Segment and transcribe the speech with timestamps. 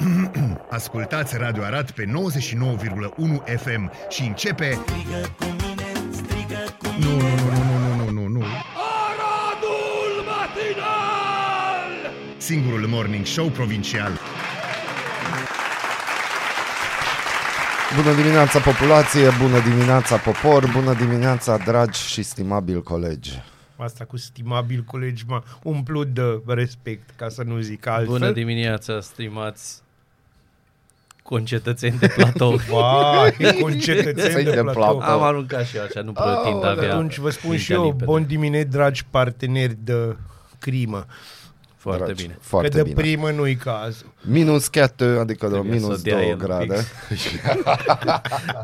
[0.70, 2.10] Ascultați Radio Arat pe 99,1
[3.62, 4.78] FM și începe...
[4.86, 7.06] Strigă cu mine, strigă cu mine.
[7.06, 8.44] Nu, nu, nu, nu, nu, nu, nu, nu.
[9.06, 12.12] Aradul matinal!
[12.36, 14.12] Singurul morning show provincial.
[17.96, 23.42] Bună dimineața populație, bună dimineața popor, bună dimineața dragi și stimabili colegi.
[23.82, 28.06] Asta cu stimabil colegi m-a umplut de respect, ca să nu zic altfel.
[28.06, 29.82] Bună dimineața, stimați
[31.22, 32.56] concetățeni de platou.
[32.70, 34.72] Vai, concetățeni de de platou.
[34.72, 35.00] platou.
[35.00, 36.92] Am aruncat și eu așa, nu pretind Aoleu, avea.
[36.94, 38.04] Atunci vă spun și mintea eu, limpede.
[38.04, 40.16] bun dimineață, dragi parteneri de
[40.58, 41.06] crimă.
[41.76, 42.38] Foarte Dragi, bine.
[42.40, 42.94] Foarte că de bine.
[42.94, 44.12] primă nu-i cazul.
[44.20, 46.76] Minus 4, adică de Trebuie să minus dea 2 el un grade.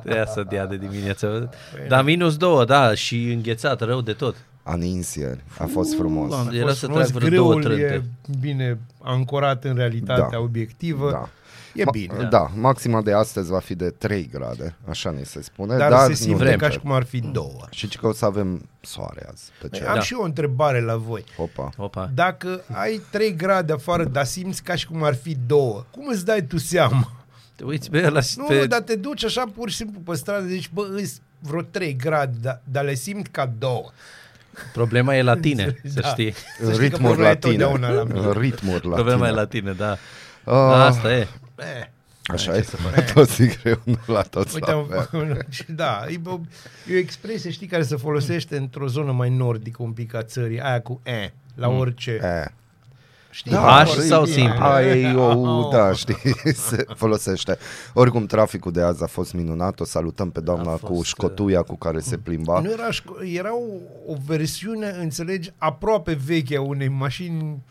[0.02, 1.50] Trebuia să dea de dimineață.
[1.88, 4.36] Dar minus două, da, și înghețat, rău de tot.
[4.70, 6.28] Aninsie, a fost frumos.
[6.28, 8.04] Doamne, A Era fost să frumos, trag vreo două grâul e trânte.
[8.40, 10.38] bine ancorat în realitatea Da.
[10.38, 11.10] obiectivă.
[11.10, 11.28] Da.
[11.74, 12.28] E Ma- bine.
[12.30, 12.50] Da.
[12.54, 15.76] maxima de astăzi va fi de 3 grade, așa ne se spune.
[15.76, 16.58] Dar, dar se nu simte vrem.
[16.58, 17.66] ca și cum ar fi două.
[17.70, 19.86] Și că o să avem soare azi pe cer.
[19.86, 20.00] Am Da.
[20.00, 21.24] și eu o întrebare la voi.
[21.36, 21.70] Opa.
[21.76, 22.10] Opa.
[22.14, 26.24] Dacă ai 3 grade afară, dar simți ca și cum ar fi două, cum îți
[26.24, 27.10] dai tu seama?
[27.56, 28.58] Te uiți pe ăla și Nu, pe...
[28.60, 31.96] nu, dar te duci așa pur și simplu pe stradă, zici, bă, îs vreo 3
[31.96, 33.90] grade, dar, dar le simt ca două.
[34.72, 36.08] Problema e la tine, să Da.
[36.08, 36.32] știi.
[36.32, 37.52] Să știi că Ritmuri problema la e tine.
[37.52, 38.32] totdeauna la mine.
[38.40, 39.28] Ritmuri la Problema tine.
[39.28, 39.90] e la tine, da.
[40.44, 41.28] Ah, Asta e.
[41.58, 41.86] Eh,
[42.28, 42.64] Așa e,
[42.96, 45.20] la toți e greu, nu la toți Uite, la fel.
[45.30, 46.40] am, da, e o,
[46.90, 50.60] e o expresie, știi, care se folosește într-o zonă mai nordică un pic a țării,
[50.60, 52.10] aia cu e, la orice.
[52.22, 52.52] E.
[53.36, 53.50] Știi?
[53.50, 54.34] Da, Aș Foarte sau bine.
[54.36, 54.64] simplu?
[54.64, 55.68] Aia e o, Oh.
[55.72, 56.16] da, știi,
[56.68, 57.58] se folosește.
[57.94, 61.62] Oricum, traficul de azi a fost minunat, o salutăm pe doamna A cu fost, școtuia
[61.62, 62.60] cu care se plimba.
[62.60, 63.62] Nu era, șco- era o,
[64.12, 67.62] o versiune, înțelegi, aproape veche a unei mașini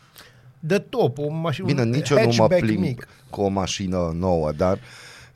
[0.58, 3.08] de top, o mașină, Bine, un nici eu nu mă hatchback plimb mic.
[3.30, 4.78] cu o mașină nouă, dar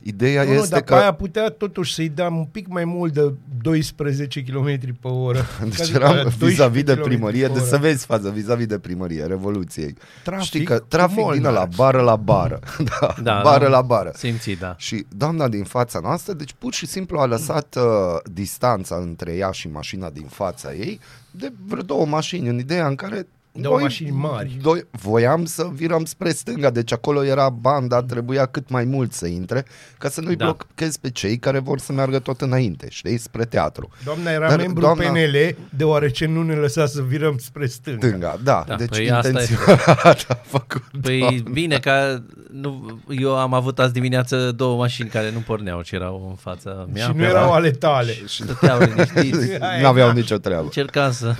[0.03, 0.93] ideea Nu, nu, este dar că...
[0.93, 5.45] pe aia putea totuși să-i dăm un pic mai mult de 12 km pe oră.
[5.63, 7.69] Deci Ca să- eram 12 vis-a-vis de km primărie, pe deci oră.
[7.69, 9.95] să vezi faza vis-a-vis de primărie, Revoluției.
[10.23, 11.35] Trafic Știi că cu trafic Molnar.
[11.37, 12.59] vine la bară la bară.
[12.99, 13.69] da, Da, bară da.
[13.69, 14.11] la bară.
[14.15, 14.75] Simți, da.
[14.77, 17.83] Și doamna din fața noastră, deci pur și simplu a lăsat uh,
[18.31, 20.99] distanța între ea și mașina din fața ei
[21.31, 24.57] de vreo două mașini, în ideea în care Două mașini mari.
[24.61, 29.27] Doi, voiam să virăm spre stânga, deci acolo era banda, trebuia cât mai mult să
[29.27, 29.65] intre,
[29.97, 30.45] ca să nu-i Da.
[30.45, 33.89] blochezi pe cei care vor să meargă tot înainte, știi, spre teatru.
[34.03, 38.07] Doamna era Dar membru doamna- PNL, deoarece nu ne lăsa să virăm spre stânga.
[38.07, 40.83] Stânga, da, Da, deci păi asta intenționat a făcut.
[41.01, 41.49] Păi doamna.
[41.51, 42.19] bine, că
[42.51, 46.87] nu, eu am avut azi dimineață două mașini care nu porneau, ci erau în fața
[46.93, 47.01] mea.
[47.03, 48.13] și nu pe erau la- ale tale.
[48.27, 49.49] Stăteau liniștiți.
[49.81, 50.63] Nu aveau nicio treabă.
[50.63, 51.35] Încercam să...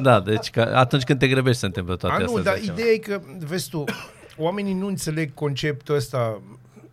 [0.00, 2.36] Da, deci că atunci când te grăbești se întâmplă toate A, astea.
[2.36, 3.84] nu, dar îți dai ideea e că, vezi tu,
[4.36, 6.40] oamenii nu înțeleg conceptul ăsta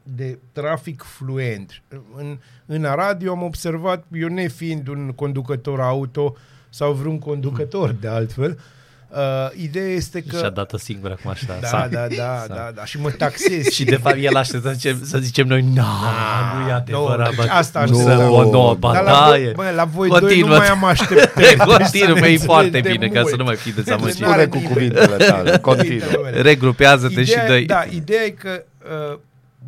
[0.04, 1.82] de trafic fluent.
[2.16, 6.36] În, în Arad eu am observat, eu nefiind un conducător auto
[6.70, 8.81] sau vreun conducător de altfel, uh,
[9.56, 10.40] ideea este seama.
[10.40, 10.54] Și-a că...
[10.56, 11.46] dat-o singur acum așa.
[11.62, 13.66] Da, s-a- da, da, s-a- da, da, și mă taxez.
[13.76, 15.74] Și de fapt el aștept să zicem, să zicem noi, nu,
[16.64, 18.18] nu e adevărat, deci bă, asta nu așteptam.
[18.18, 19.44] să o nouă Dar la bataie.
[19.44, 20.58] voi, bă, la voi doi nu Continuă.
[20.58, 21.56] mai am așteptări.
[21.76, 23.38] Continuă, Să că ne e foarte înțelegem bine, de ca să mult.
[23.40, 24.20] nu mai fii dezamăgit.
[24.20, 24.74] N-are Spune cu nimeni.
[24.74, 25.88] cuvintele tale, continuă.
[26.00, 26.42] Cuvintele mele.
[26.42, 28.64] Regrupează-te și dă Da, ideea e că
[29.12, 29.18] uh,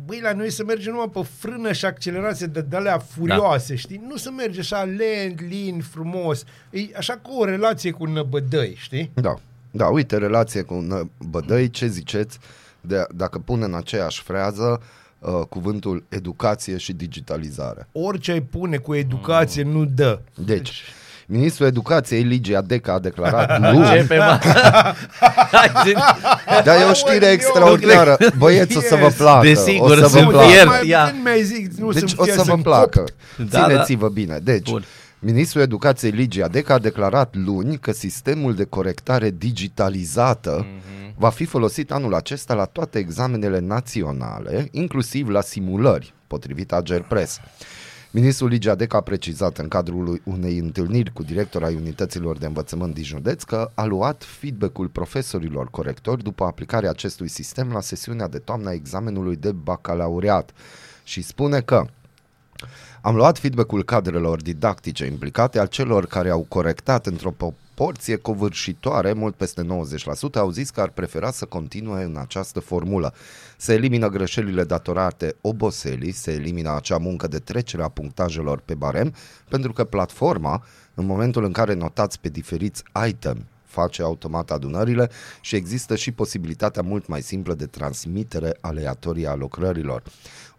[0.06, 3.78] băi, la noi să merge numai pe frână și accelerație de alea furioase, da.
[3.78, 4.02] știi?
[4.08, 6.44] Nu să merge așa lent, lin, frumos.
[6.70, 9.10] E așa cu o relație cu năbădăi, știi?
[9.14, 9.34] Da,
[9.70, 12.38] da, uite, relație cu un bădăi, ce ziceți
[12.80, 14.82] de, dacă pune în aceeași frează
[15.18, 17.88] uh, cuvântul educație și digitalizare?
[17.92, 20.20] Orice ai pune cu educație nu dă.
[20.44, 20.82] Deci,
[21.26, 24.38] Ministrul Educației, Ligia Deca, a declarat luni, Începe, mă.
[25.52, 25.94] Hai, zi-
[26.64, 28.16] dar e o știre Aoleu, extraordinară.
[28.38, 29.14] Băieți, o să vă Yes.
[29.14, 29.46] placă.
[29.46, 30.62] Desigur, o să sunt vă fier.
[30.62, 30.68] placă.
[30.80, 31.04] mai, ia.
[31.10, 32.98] când mi-ai zis, nu Deci să o să vă sunt placă.
[32.98, 33.14] copt.
[33.50, 34.38] Da, Țineți-vă bine.
[34.42, 34.84] Deci, Bun.
[35.18, 41.14] Ministrul Educației Ligia Deca a declarat luni că sistemul de corectare digitalizată Mhm.
[41.16, 47.40] va fi folosit anul acesta la toate examenele naționale, inclusiv la simulări, potrivit Ager Press.
[48.16, 52.94] Ministrul Ligia Deca a precizat în cadrul unei întâlniri cu directora ai unităților de învățământ
[52.94, 58.38] din județ că a luat feedback-ul profesorilor corectori după aplicarea acestui sistem la sesiunea de
[58.38, 60.50] toamnă a examenului de bacalaureat
[61.04, 61.86] și spune că
[63.00, 67.30] am luat feedback-ul cadrelor didactice implicate, al celor care au corectat într-o
[67.74, 69.66] proporție covârșitoare, mult peste 90%,
[70.34, 73.14] au zis că ar prefera să continue în această formulă.
[73.56, 79.14] Se elimină greșelile datorate oboselii, se elimină acea muncă de trecere a punctajelor pe barem,
[79.48, 85.10] pentru că platforma, în momentul în care notați pe diferiți item face automat adunările
[85.40, 90.02] și există și posibilitatea mult mai simplă de transmitere aleatorie a lucrărilor.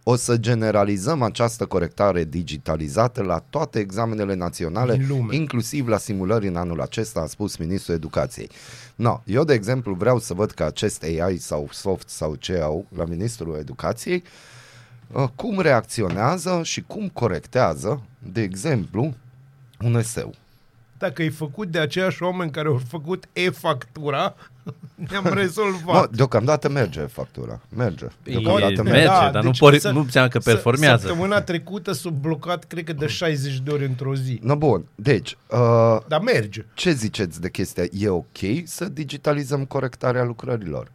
[0.08, 5.36] O să generalizăm această corectare digitalizată la toate examenele naționale, Din lume.
[5.36, 8.50] inclusiv la simulări în anul acesta, a spus Ministrul Educației.
[8.96, 12.86] No, eu, de exemplu, vreau să văd că acest AI sau soft sau ce au
[12.96, 14.24] la Ministrul Educației
[15.12, 18.02] uh, cum reacționează și cum corectează,
[18.32, 19.14] de exemplu,
[19.82, 20.34] un eseu.
[20.98, 24.36] Dacă e făcut de aceiași oameni care au făcut e-factura,
[25.10, 26.10] ne-am No, rezolvat.
[26.10, 27.62] deocamdată merge factura.
[27.76, 28.06] Merge.
[28.06, 29.08] E, Deocamdată merge, merge.
[29.32, 31.08] dar nu deci pori- să- nu înseamnă că să- performează.
[31.08, 34.40] Săptămâna trecută s-a blocat, cred că de 60 de ori într-o zi.
[34.42, 34.86] No, bun.
[34.96, 36.66] Deci, uh, Dar merge.
[36.74, 37.84] ce ziceți de chestia?
[37.92, 40.92] E ok să digitalizăm corectarea lucrărilor?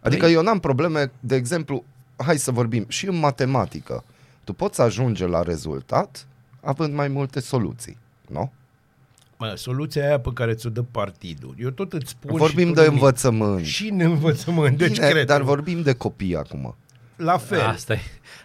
[0.00, 1.84] Adică Păi- eu n-am probleme, de exemplu,
[2.16, 4.04] hai să vorbim, și în matematică.
[4.44, 6.26] Tu poți ajunge la rezultat
[6.60, 8.52] având mai multe soluții, nu?
[9.36, 11.54] Mă, soluția aia pe care ți-o dă partidul.
[11.58, 12.94] Eu tot îți spun Vorbim și tu de nimic.
[13.02, 13.64] învățământ.
[13.64, 14.78] Și în învățământ.
[14.78, 15.26] Deci Bine, cred.
[15.26, 16.76] dar vorbim de copii acum.
[17.16, 17.60] La fel.
[17.60, 18.00] Asta e.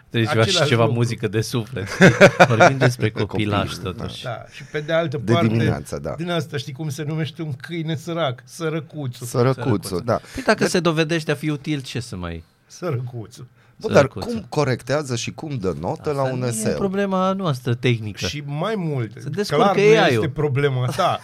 [0.10, 0.98] Trebuie ceva și Același ceva lucru.
[0.98, 1.88] muzică de suflet.
[2.48, 4.24] Vorbim despre copilaj copii, totuși.
[4.24, 6.14] Da, și pe de altă De parte, dimineață, da.
[6.18, 8.42] din asta știi cum se numește un câine sărac?
[8.46, 9.28] Sărăcuțul.
[9.28, 10.20] Sărăcuțul, da.
[10.34, 12.44] Păi dacă se dovedește a fi util, ce să mai...
[12.68, 13.48] Sărăcuțul.
[13.88, 14.32] Bă, dar Sărăcuțul.
[14.32, 16.76] cum corectează și cum dă notă la un Nu e eseu?
[16.76, 18.26] problema noastră tehnică.
[18.26, 20.08] Și mai mult, Se descurcă clar nu AI-ul.
[20.24, 21.20] este problema ta.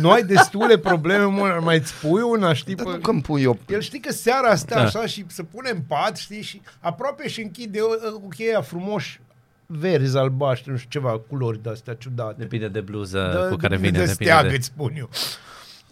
[0.00, 2.74] Nu ai destule probleme, mă, mai îți pui una, știi?
[2.74, 2.92] Dar Pe...
[2.92, 3.58] nu că îmi pui eu...
[3.68, 4.80] El știi că seara stă Da.
[4.82, 9.20] așa și se pune în pat, știi, și aproape și închide o- cu cheia frumoși
[9.66, 12.34] verzi, albaștri, nu știu, ceva, culori de-astea ciudate.
[12.38, 13.90] Depinde de bluză Da, cu care depinde vine.
[13.90, 14.56] de depinde steag, de...
[14.56, 15.08] îți spun eu.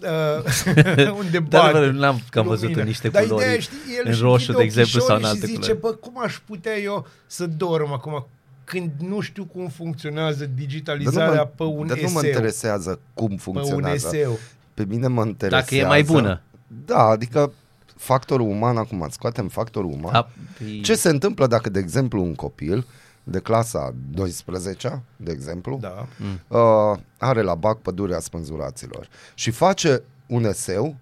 [0.02, 2.80] Uh, unde Dar, bate bă, n-am cam văzut lumina.
[2.80, 5.22] în niște Dar culori, ideea, știi, el în își roșu, închide de exemplu, sau în
[5.22, 6.00] ochișorii alte și zice, culori.
[6.00, 8.26] bă, cum aș putea eu să dorm acum
[8.64, 12.08] când nu știu cum funcționează Dar nu digitalizarea mă, pe un dar eseu.
[12.08, 14.08] nu mă interesează cum pe un funcționează.
[14.16, 14.38] eseu.
[14.74, 15.64] Pe mine mă interesează...
[15.70, 16.40] Dacă e mai bună.
[16.84, 17.52] Da, adică
[17.96, 20.12] factorul uman, acum scoatem factorul uman.
[20.12, 22.86] Da, păi- Ce se întâmplă dacă, de exemplu, un copil
[23.24, 26.06] de clasa 12 de exemplu, Da.
[26.48, 30.96] uh, are la bac pădurea spânzuraților și face un eseu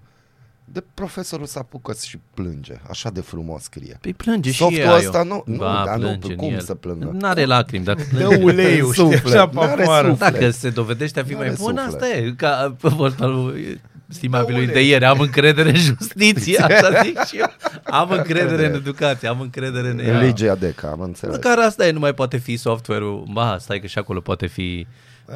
[0.73, 3.99] de profesorul se apucă și plânge, așa de frumos scrie.
[4.01, 4.95] Păi plânge și Softul AI-ul.
[4.97, 6.61] ăsta nu- nu, ba, dar nu, plânge în cum el.
[6.61, 7.11] să plângă?
[7.13, 8.43] N-are lacrimi, dar Dă plânge.
[8.45, 10.09] uleiul, știi, Suflet, așa pe n-are afară.
[10.09, 10.33] suflet.
[10.33, 11.85] Dacă se dovedește a fi N-are mai bun, suflet.
[11.95, 12.33] asta e.
[12.37, 14.91] Ca pe vorba lui stimabilului Da, de ulei.
[14.91, 17.47] ieri, am încredere în justiție, asta zic și eu.
[17.85, 20.19] Am încredere în educație, am încredere în În ea.
[20.19, 21.35] legea DECA, am înțeles.
[21.35, 23.29] Măcar asta e, nu mai poate fi software-ul.
[23.33, 24.87] Ba, stai că și acolo poate fi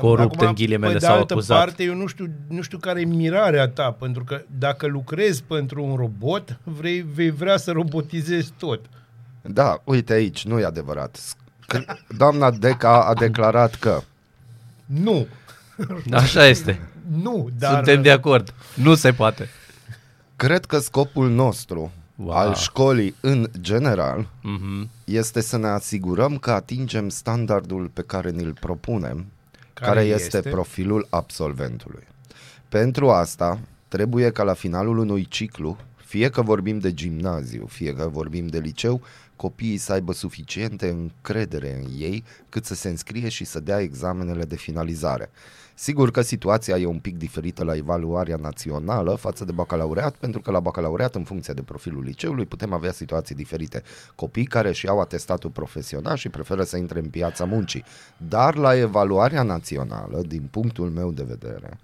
[0.01, 1.59] corupt Acum, în ghilimele pe de sau altă acuzat.
[1.59, 5.85] parte, eu nu știu, nu știu care e mirarea ta, pentru că dacă lucrezi pentru
[5.85, 8.81] un robot, vrei, vei vrea să robotizezi tot.
[9.43, 11.19] Da, uite aici, nu e adevărat.
[11.67, 11.85] Când
[12.17, 14.01] doamna Deca a declarat că
[14.87, 15.27] Nu,
[16.13, 16.81] Așa este.
[17.23, 17.75] Nu, dar...
[17.75, 18.55] Suntem de acord.
[18.75, 19.49] Nu se poate.
[20.37, 22.37] cred că scopul nostru Wow.
[22.37, 24.89] al școlii în general Mhm.
[25.05, 29.27] este să ne asigurăm că atingem standardul pe care ni-l propunem,
[29.75, 30.23] care, Care este?
[30.25, 30.37] este?
[30.37, 32.03] este profilul absolventului.
[32.69, 33.59] Pentru asta,
[33.89, 38.59] trebuie ca la finalul unui ciclu, fie că vorbim de gimnaziu, fie că vorbim de
[38.59, 39.01] liceu,
[39.37, 44.45] copiii să aibă suficiente încredere în ei cât să se înscrie și să dea examenele
[44.45, 45.31] de finalizare.
[45.83, 50.51] Sigur că situația e un pic diferită la evaluarea națională față de bacalaureat, pentru că
[50.51, 53.83] la bacalaureat, în funcție de profilul liceului, putem avea situații diferite.
[54.15, 57.85] Copii care își iau atestatul profesional și preferă să intre în piața muncii.
[58.17, 61.79] Dar la evaluarea națională, din punctul meu de vedere,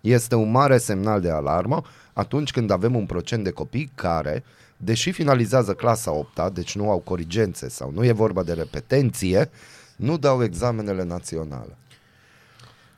[0.00, 4.44] este un mare semnal de alarmă atunci când avem un procent de copii care,
[4.76, 9.50] deși finalizează clasa 8 deci nu au corigențe sau nu e vorba de repetenție,
[9.96, 11.76] nu dau examenele naționale.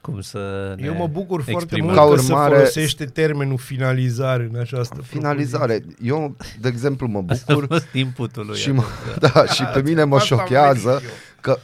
[0.01, 1.85] Cum să ne Eu mă bucur foarte exprimăm.
[1.87, 5.85] mult Ca că urmare- se folosește termenul finalizare în această Finalizare.
[6.03, 8.57] Eu, de exemplu, mă bucur A fost inputul lui.
[8.59, 8.83] și, mă,
[9.33, 11.11] da, și pe mine mă Asta am șochează venit eu.
[11.41, 11.59] că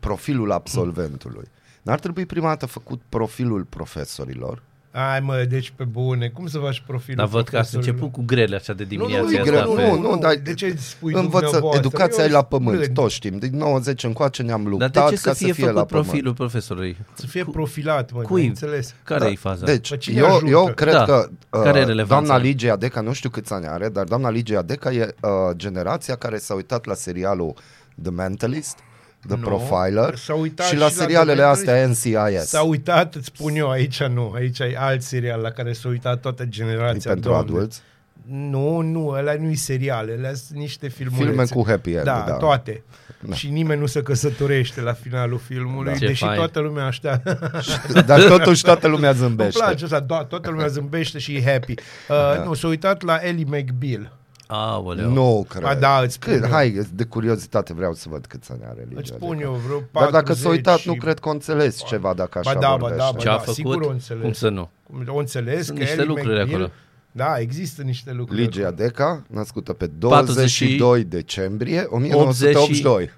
[0.00, 1.48] profilul absolventului.
[1.82, 4.62] N-ar trebui prima dată făcut profilul profesorilor?
[4.94, 7.94] Ai mă, deci pe bune, cum să faci profilul Dar văd că ați profesorilor?
[7.94, 9.24] început cu grele așa de dimineață.
[9.24, 11.78] nu, e asta greu, pe- nu, nu, dar de ce spui Învăță, dumneavoastră?
[11.78, 12.92] educația Eu e la pământ, plâng.
[12.92, 13.38] toți știm.
[13.38, 15.84] Din 90 încoace ne-am Dar luptat de ce să ca fie, să fie făcut la
[15.84, 16.06] pământ.
[16.06, 16.96] profilul profesorului?
[17.14, 18.40] Să fie profilat, mă, Cui?
[18.40, 18.94] ai înțeles?
[19.04, 19.64] Care e faza?
[19.64, 20.50] Deci, Pe cine eu, ajută?
[20.50, 21.04] eu cred Da.
[21.04, 22.26] că Care e uh, relevanța?
[22.26, 26.14] doamna Ligia Deca, nu știu câți ani are, dar doamna Ligia Deca e uh, generația
[26.16, 27.54] care s-a uitat la serialul
[28.02, 28.78] The Mentalist,
[29.26, 32.44] The Nu, Profiler s-a uitat și și la la serialele The astea NCIS.
[32.48, 36.20] S-a uitat, îți spun eu, aici nu, aici e alt serial la care s-a uitat
[36.20, 37.10] toată E generația.
[37.12, 37.50] pentru Doamne.
[37.52, 37.80] adulți.
[38.28, 41.26] Nu, nu, ăla nu-i serial, ăla sunt niște filmulețe.
[41.28, 42.32] Filme cu happy end, da, da.
[42.34, 42.82] toate.
[43.20, 43.34] Da.
[43.34, 45.90] Și nimeni nu se căsătorește la finalul filmului, Da.
[45.92, 45.96] da.
[45.98, 46.36] Ce deși fain.
[46.36, 47.50] toată lumea așteaptă.
[48.06, 49.58] Dar totuși toată lumea Îmi zâmbește.
[49.64, 51.74] place asta, da, toată lumea zâmbește și e happy.
[52.08, 54.12] Uh, Nu, s-a uitat la Ellie McBeal.
[54.52, 55.10] Aoleu.
[55.10, 55.62] Nu cred.
[55.62, 56.42] Ba da, îți spun Cât?
[56.44, 56.50] eu.
[56.50, 59.48] Hai, de curiozitate vreau să văd câți ani are Îți Ligia spun Deca.
[59.48, 60.88] eu vreo 40 Dar dacă s-a uitat, și...
[60.88, 62.96] nu cred că o înțeles ceva dacă așa Ba da, ba vorbește.
[63.04, 63.54] da, ba Ce a da, făcut?
[63.54, 64.22] sigur o înțeles.
[64.22, 64.70] Cum să nu?
[65.06, 66.70] O înțeles Sunt că niște Ellie lucruri McBeal, acolo.
[67.12, 68.40] Da, există niște lucruri.
[68.40, 68.76] Ligia acolo.
[68.76, 73.10] Deca, născută pe 22 decembrie 1982.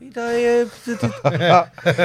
[0.00, 0.66] Păi da, e...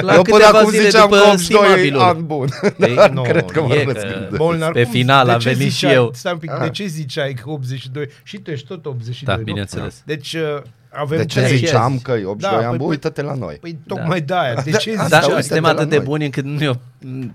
[0.00, 2.00] La Eu până câteva acum zile ziceam după că 82 e stimabilul.
[2.00, 2.48] an bun.
[2.78, 4.38] Ei, Dar nu, cred că mă e că- răzgândesc.
[4.38, 6.10] Molnar, Pe cum- final de am ce venit ziceai- și eu.
[6.14, 6.60] Stai un pic, Ah.
[6.62, 8.08] de ce ziceai că 82?
[8.22, 9.42] Și tu ești tot 82, Da, nu?
[9.42, 10.02] bineînțeles.
[10.04, 10.62] Deci uh,
[10.96, 11.56] avem De ce trei.
[11.56, 12.88] ziceam că e 82 Da, ani păi- bun?
[12.88, 13.54] Uită-te la noi.
[13.60, 14.54] Păi tocmai de aia.
[14.54, 15.20] De ce Dar ziceai?
[15.22, 16.04] uite-te suntem la atât de noi.
[16.04, 16.70] buni încât nu ne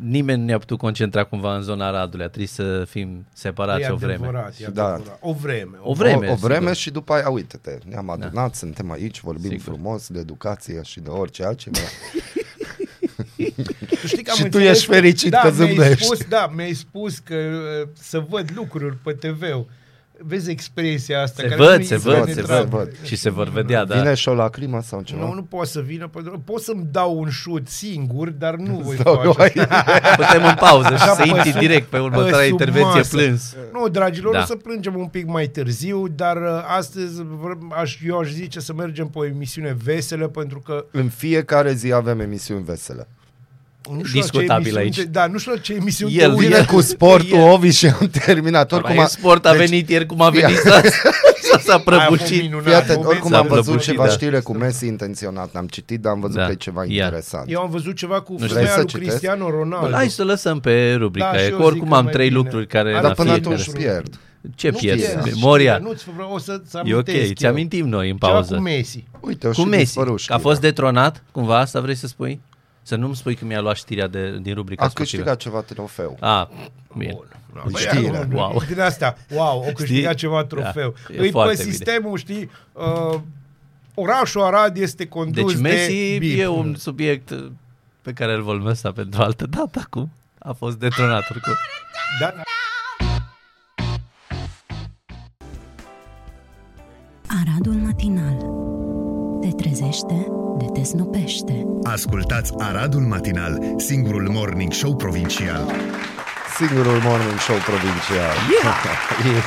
[0.01, 2.25] nimeni nu ne-a putut concentra cumva în zona Radului.
[2.25, 4.13] A trebuit să fim separați E o vreme.
[4.13, 4.83] adevărat, e Da.
[4.85, 5.17] adevărat.
[5.21, 5.77] O vreme.
[5.81, 6.75] O vreme, o, o vreme sigur.
[6.75, 9.63] și după aia, uite-te, ne-am adunat, suntem aici, vorbim Sigur.
[9.73, 11.77] frumos de educație și de orice altceva.
[14.01, 16.03] Tu știi că am Și tu înțeles ești fericit da, că mi-ai zâmbești.
[16.05, 19.67] Spus, da, mi-ai spus că uh, să văd lucruri pe TV-ul.
[20.23, 21.41] Vezi expresia asta?
[21.41, 22.77] Se care văd, nu-i se văd, se penetrabilă.
[22.77, 22.91] văd.
[23.03, 23.95] Și se vor vedea, da.
[23.95, 25.25] Vine și o lacrimă sau ceva?
[25.25, 28.81] Nu, nu poate să vină, pentru că pot să-mi dau un șut singur, dar nu
[28.83, 29.99] voi Sau nu face ai- asta.
[30.25, 32.95] Putem în pauză și Așa să pe intri sub- direct pe următoarea pe sub intervenție
[32.97, 33.15] masă.
[33.17, 33.55] plâns.
[33.73, 34.39] Nu, dragilor, Da.
[34.41, 38.59] o să plângem un pic mai târziu, dar uh, astăzi vr- aș, eu aș zice
[38.59, 43.07] să mergem pe o emisiune veselă, pentru că În fiecare zi avem emisiuni vesele.
[43.89, 44.95] Nu știu la ce Discutabil emisiuni aici.
[44.95, 46.47] te- Da, nu știu la ce emisiuni El te vine uiți.
[46.49, 48.71] Vine cu sportul, Ovi și am terminat.
[48.71, 50.81] Oricum, Oricum, a- sport a deci, venit ieri cum a venit să,
[51.41, 52.41] să s-a Aia a fost prăbucit.
[52.41, 52.63] minunat.
[52.65, 54.09] Fii atent, moment oricum s-a am văzut prăbușit, ceva da.
[54.11, 55.53] știre cu Messi intenționat.
[55.53, 56.45] N-am citit, dar am văzut Da.
[56.45, 57.03] că e ceva Ia.
[57.05, 57.51] interesant.
[57.51, 58.47] Eu am văzut ceva cu știu.
[58.47, 59.07] femeia Vrei să lui citesc?
[59.09, 59.87] Cristiano Ronaldo.
[59.89, 62.03] Bă, Hai să lăsăm pe rubrica, Da, e și că eu oricum zic că am
[62.03, 62.39] mai trei bine.
[62.39, 63.77] lucruri care Dar n-ar Dar până fi atunci interesant.
[63.77, 64.19] pierd.
[64.55, 65.05] Ce Nu pierzi?
[65.05, 65.77] știu, Memoria.
[65.77, 66.51] Nu-ți vreau o să
[66.83, 67.49] E ok, amintesc ți eu.
[67.51, 68.55] amintim noi în Ceva pauză.
[68.55, 69.03] cu Messi.
[69.19, 70.37] Uite, o Cu și Messi, dispărut că a știrea.
[70.37, 72.41] fost detronat, cumva, asta vrei să spui?
[72.83, 75.15] Să nu-mi spui că mi-a luat știrea de, din rubrica A sportivă.
[75.23, 76.17] câștigat ceva trofeu.
[76.19, 76.49] A,
[76.97, 77.17] bine.
[77.71, 78.25] Băi, Știre.
[78.29, 78.61] nu, Wow.
[78.67, 80.27] Din astea, wow, o câștigat Știi?
[80.27, 80.93] ceva trofeu.
[81.07, 81.71] Da, e Îi pe foarte bine.
[81.73, 83.19] sistemul, știi, uh,
[83.93, 86.39] orașul Arad este condus Deci Messi de BIP.
[86.39, 87.51] e un subiect uh,
[88.01, 90.11] pe care îl vom lăsa pentru altă dată acum.
[90.39, 91.53] A fost detronat oricum.
[92.19, 92.33] Da?
[97.41, 98.37] Aradul matinal.
[99.41, 101.65] Te trezește, de te snopește.
[101.83, 105.71] Ascultați Aradul Matinal, singurul morning show provincial.
[106.57, 108.33] Singurul morning show provincial.
[108.63, 108.75] Yeah.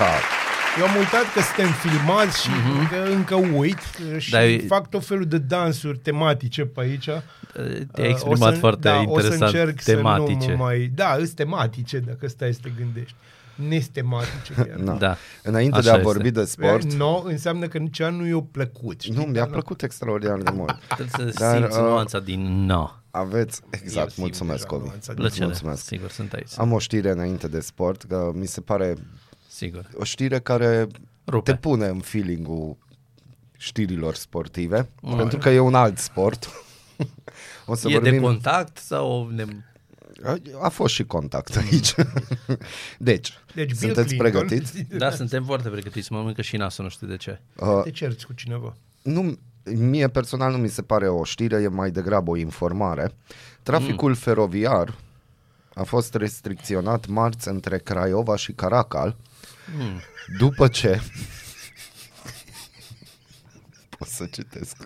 [0.79, 2.49] Eu am uitat că suntem filmați și
[2.91, 3.79] că încă uit
[4.13, 7.05] uh, și Dar e- fac tot felul de dansuri tematice pe aici.
[7.05, 9.33] Te-ai Uh, exprimat o să, foarte da, interesant.
[9.33, 10.45] O să încerc tematice.
[10.45, 10.91] să nu mă mai...
[10.95, 13.15] Da, sunt tematice, dacă stai să te gândești.
[13.55, 14.67] Nestematice chiar.
[14.87, 14.95] Na.
[14.95, 15.17] Da.
[15.43, 16.05] Înainte Așa de a este.
[16.05, 19.01] vorbi de sport, No, înseamnă că ceva nu i-a plăcut.
[19.01, 19.15] știi?
[19.15, 20.79] nu, mi-a Dar plăcut extraordinar de mult.
[20.97, 22.91] Trebuie să Dar, simți uh, nuanța din no.
[23.11, 24.85] Aveți, exact, simt mulțumesc, deja Ovi.
[24.87, 25.45] nuanța din- Plăcere.
[25.45, 25.85] Mulțumesc.
[25.85, 26.51] Sigur, sunt aici.
[26.57, 28.95] Am o știre înainte de sport, că mi se pare
[29.49, 29.89] Sigur.
[29.99, 30.87] o știre care
[31.27, 31.51] Rupe.
[31.51, 32.77] te pune în feeling-ul
[33.57, 36.49] știrilor sportive, pentru că e un alt sport.
[37.67, 38.13] o să e vorbim...
[38.13, 39.45] de contact sau ne...
[40.25, 41.95] A, a fost și contact aici.
[42.99, 44.83] deci, Deci Bill sunteți Clinton- pregătiți?
[44.83, 46.13] Da, suntem foarte pregătiți.
[46.13, 47.41] Mă mănâncă și nasul, nu știu de ce.
[47.57, 48.77] Uh, Te cerți cu cineva.
[49.03, 53.13] nu, mie personal nu mi se pare o știre, e mai degrabă o informare.
[53.63, 54.15] Traficul Mm.
[54.15, 54.95] feroviar
[55.75, 59.17] a fost restricționat marți între Craiova și Caracal
[59.79, 60.01] Mm.
[60.39, 61.01] după ce
[63.99, 64.77] pot să citesc.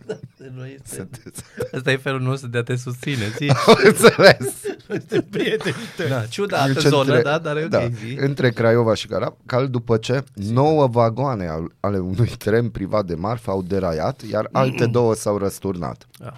[0.53, 1.09] Nu este...
[1.33, 3.51] Să- Asta e felul nostru de a te susține, zi.
[3.67, 4.55] Am înțeles.
[4.99, 6.09] Este prietenii tăi.
[6.09, 8.17] Da, ciudată Deci zonă, între- da, dar e ok, da, zi.
[8.19, 13.51] între Craiova și Caracal după ce nouă vagoane al- ale unui tren privat de marfă
[13.51, 16.07] au deraiat, iar alte două s-au răsturnat.
[16.25, 16.33] Ah,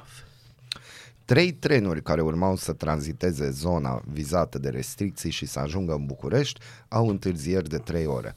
[1.25, 6.61] Trei trenuri care urmau să tranziteze zona vizată de restricții și să ajungă în București
[6.89, 8.37] au întârzieri de trei ore.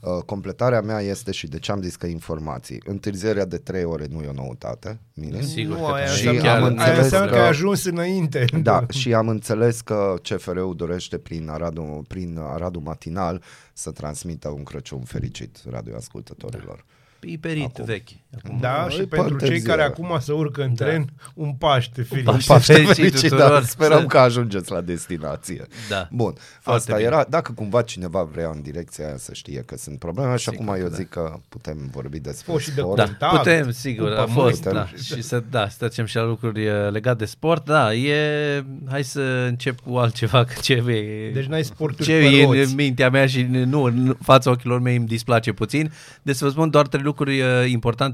[0.00, 2.82] Uh, completarea mea este și de ce am zis că informații.
[2.86, 4.98] Întârzierea de trei ore nu e o noutate.
[5.14, 5.42] Mine.
[5.42, 8.44] Sigur Nu, că aia și înseamnă, am aia înțeles înseamnă că că- ai ajuns înainte.
[8.62, 13.42] Da, și am înțeles că CFR-ul dorește prin Aradul, prin Aradul Matinal
[13.72, 16.84] să transmită un Crăciun fericit radioascultătorilor.
[17.20, 17.84] piperit Acum.
[17.84, 18.08] vechi.
[18.44, 18.58] Acum.
[18.60, 19.92] Da, Îi și pentru cei pantezi care iară.
[19.98, 20.84] acum se urcă în Da.
[20.84, 22.30] tren, un Paște fericit.
[22.30, 23.50] Paște Paște fericit fericit, tuturor.
[23.50, 25.66] dar sperăm Să- că ajungeți la destinație.
[25.88, 26.08] Da.
[26.10, 27.06] Bun, Foarte asta bine.
[27.08, 30.64] era, dacă cumva cineva vrea în direcția aia să știe că sunt probleme, și Sigur
[30.66, 30.96] acum eu că da.
[30.96, 32.96] zic că putem vorbi despre Fost și de sport.
[32.96, 34.90] Da, Contact, putem, sigur, cu a fost, pământ.
[34.92, 34.96] da.
[35.14, 37.64] Și să, da, să trecem și la lucruri uh, legate de sport.
[37.64, 42.24] Da, e, hai să încep cu altceva, că ce e, Deci n-ai sporturi ce pe
[42.36, 42.58] e roți.
[42.58, 45.92] în mintea mea și nu, în fața ochilor mei îmi displace puțin.
[46.22, 47.70] Deci să vă spun doar trei lucruri uh,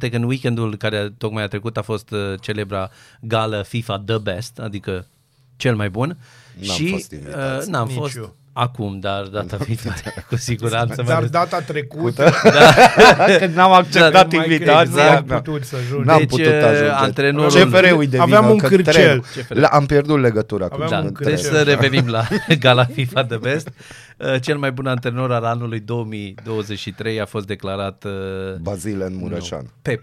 [0.06, 4.18] importante, că în weekendul care tocmai a trecut a fost uh, celebra gală FIFA The
[4.18, 5.06] Best, adică
[5.56, 6.16] cel mai bun.
[6.60, 7.66] N-am și fost invitați.
[7.66, 8.36] uh, n-am Nici fost eu.
[8.58, 10.94] Acum, dar data viitoare, cu siguranță.
[10.96, 12.30] mai Dar ales- data trecută
[13.40, 15.34] Când n-am acceptat Da, mai invitația, N-ai da.
[15.40, 16.06] putut să ajungi.
[16.06, 16.90] N-am Deci, putut uh, ajunge.
[16.90, 18.92] antrenorul- CFR-ul de Aveam vină, un că cârcel.
[18.92, 19.20] tren.
[19.20, 19.54] CFR.
[19.58, 21.28] La- Am pierdut legătura cu Aveam Da, un tren.
[21.30, 21.56] deci cârcel.
[21.58, 22.26] să revenim la
[22.60, 23.68] gala FIFA The Best.
[24.16, 29.70] Uh, Cel mai bun antrenor al anului 2023 a fost declarat uh, Bazile în Mureșan.
[29.82, 30.02] Pep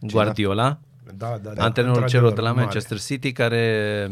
[0.00, 0.78] Guardiola,
[1.16, 2.60] Da, da, da, antrenorul celor de la mare.
[2.60, 4.08] Manchester City, care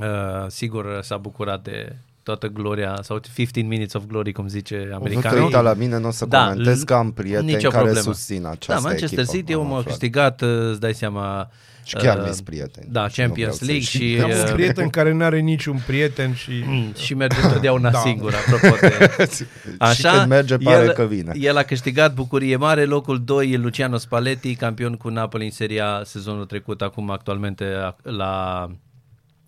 [0.00, 4.84] uh, sigur s-a bucurat de toată gloria sau 15 minutes of glory, cum zice Nu
[4.88, 5.42] te americanul.
[5.44, 8.04] uita la mine, nu o să Da, comentez l- că am prieteni nicio care problemă.
[8.12, 9.36] susțin această Da, Manchester echipă.
[9.36, 9.90] City am omul a aflat.
[9.90, 11.50] câștigat, uh, îți dai seama...
[11.86, 12.86] Și chiar uh, mi-s prieteni.
[12.90, 14.14] Da, Și nu Champions vreau să League știi.
[14.14, 14.20] și...
[14.22, 16.50] Am un uh, prieten care nu are niciun prieten și...
[16.66, 17.98] Mm, și merge totdeauna Da.
[17.98, 19.16] singur, apropo de...
[19.94, 21.32] Și când merge, pare el, că vine.
[21.40, 25.80] El a câștigat bucurie mare, locul 2 e Luciano Spalletti, campion cu Napoli în Serie
[25.80, 28.66] A sezonul trecut, acum actualmente la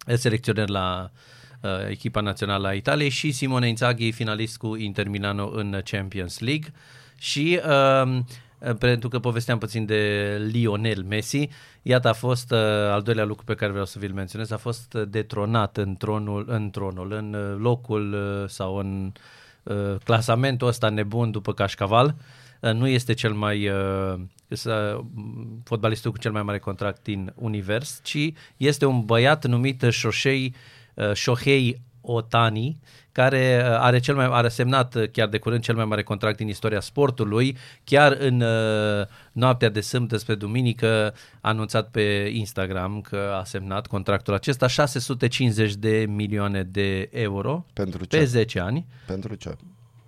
[0.06, 1.18] e selecționer la uh,
[1.88, 6.72] echipa națională a Italiei și Simone Inzaghi, finalist cu Inter Milano în Champions League.
[7.18, 8.18] Și uh,
[8.78, 11.48] pentru că povesteam puțin de Lionel Messi,
[11.82, 12.58] iată a fost uh,
[12.90, 16.44] al doilea lucru pe care vreau să vi-l menționez, a fost uh, detronat în tronul,
[16.48, 19.12] în tronul, în uh, locul uh, sau în
[19.62, 22.14] uh, clasamentul ăsta nebun după cașcaval.
[22.60, 24.14] Uh, nu este cel mai uh,
[24.48, 29.84] să, m, fotbalistul cu cel mai mare contract din univers, ci este un băiat numit
[29.90, 30.75] Shohei, uh,
[31.14, 32.78] Shohei Otani,
[33.12, 36.36] care uh, are cel mai are semnat uh, chiar de curând cel mai mare contract
[36.36, 43.00] din istoria sportului, chiar în uh, noaptea de sâmbătă spre duminică a anunțat pe Instagram
[43.00, 48.16] că a semnat contractul acesta 650 de milioane de euro Pentru ce?
[48.18, 49.56] pe 10 ani Pentru ce?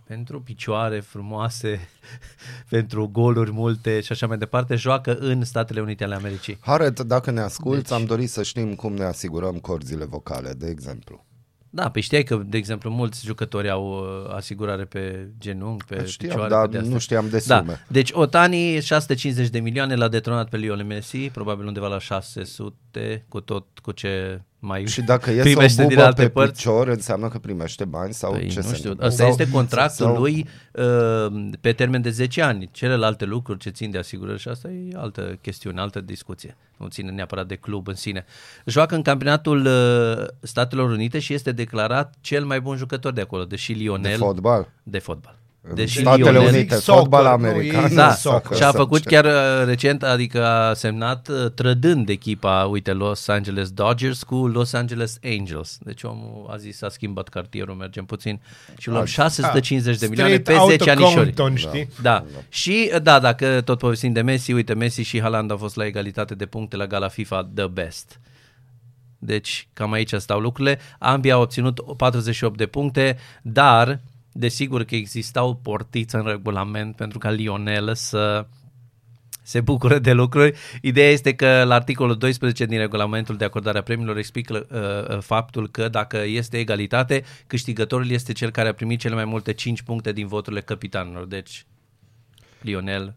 [0.08, 1.88] Pentru picioare frumoase,
[2.70, 6.58] pentru goluri multe și așa mai departe, joacă în Statele Unite ale Americii.
[6.60, 10.68] Haret, dacă ne asculti, Deci- am dorit să știm cum ne asigurăm corzile vocale, de
[10.68, 11.26] exemplu.
[11.70, 16.28] Da, pe știai că, de exemplu, mulți jucători au uh, asigurare pe genunchi, pe Știam,
[16.30, 16.92] picioare, dar pe de-astea.
[16.92, 17.84] nu știam de Da, sume.
[17.88, 23.40] deci Otani 650 de milioane l-a detronat pe Lionel Messi, probabil undeva la 600 cu
[23.40, 26.52] tot cu ce mai Și dacă e primește să o din bubă alte pe părți.
[26.52, 29.06] picior, înseamnă că primește bani sau Păi, ce nu se știu, întâmplă?
[29.06, 32.68] ăsta Sau- este contractul sau- lui uh, pe termen de 10 ani.
[32.72, 36.56] Celelalte lucruri ce țin de asigurări și asta e altă chestiune, altă discuție.
[36.76, 38.24] Nu ține neapărat de club în sine.
[38.66, 43.44] Joacă în campionatul uh, Statelor Unite și este declarat cel mai bun jucător de acolo,
[43.44, 44.10] deși Lionel...
[44.10, 44.68] De fotbal.
[44.82, 45.36] De fotbal.
[45.68, 47.84] În Deși Statele Lionel, Unite, Soccer, fotbal nu, american.
[47.84, 49.08] e- da, soccer și a sau făcut ce?
[49.08, 54.72] chiar uh, recent, adică a semnat uh, trădând echipa, uite, Los Angeles Dodgers cu Los
[54.72, 55.78] Angeles Angels.
[55.80, 58.40] Deci omul a zis, a schimbat cartierul, mergem puțin
[58.78, 61.32] și luăm 650 de milioane Ah, Straight pe outta 10 anișori.
[61.34, 61.88] Compton, știi?
[62.02, 62.24] Da.
[62.48, 66.34] Și da, dacă tot povestim de Messi, uite, Messi și Haaland au fost la egalitate
[66.34, 68.20] de puncte la gala FIFA The Best.
[69.18, 70.78] Deci, cam aici stau lucrurile.
[70.98, 74.00] Ambii au obținut 48 de puncte, dar
[74.38, 78.46] desigur că existau portiți în regulament pentru ca Lionel să
[79.42, 80.58] se bucură de lucruri.
[80.82, 85.22] Ideea este că la articolul 12 din regulamentul de acordare a premiilor explică uh, uh,
[85.22, 89.82] faptul că dacă este egalitate, câștigătorul este cel care a primit cele mai multe 5
[89.82, 91.26] puncte din voturile capitanilor.
[91.26, 91.66] Deci,
[92.60, 93.14] Lionel,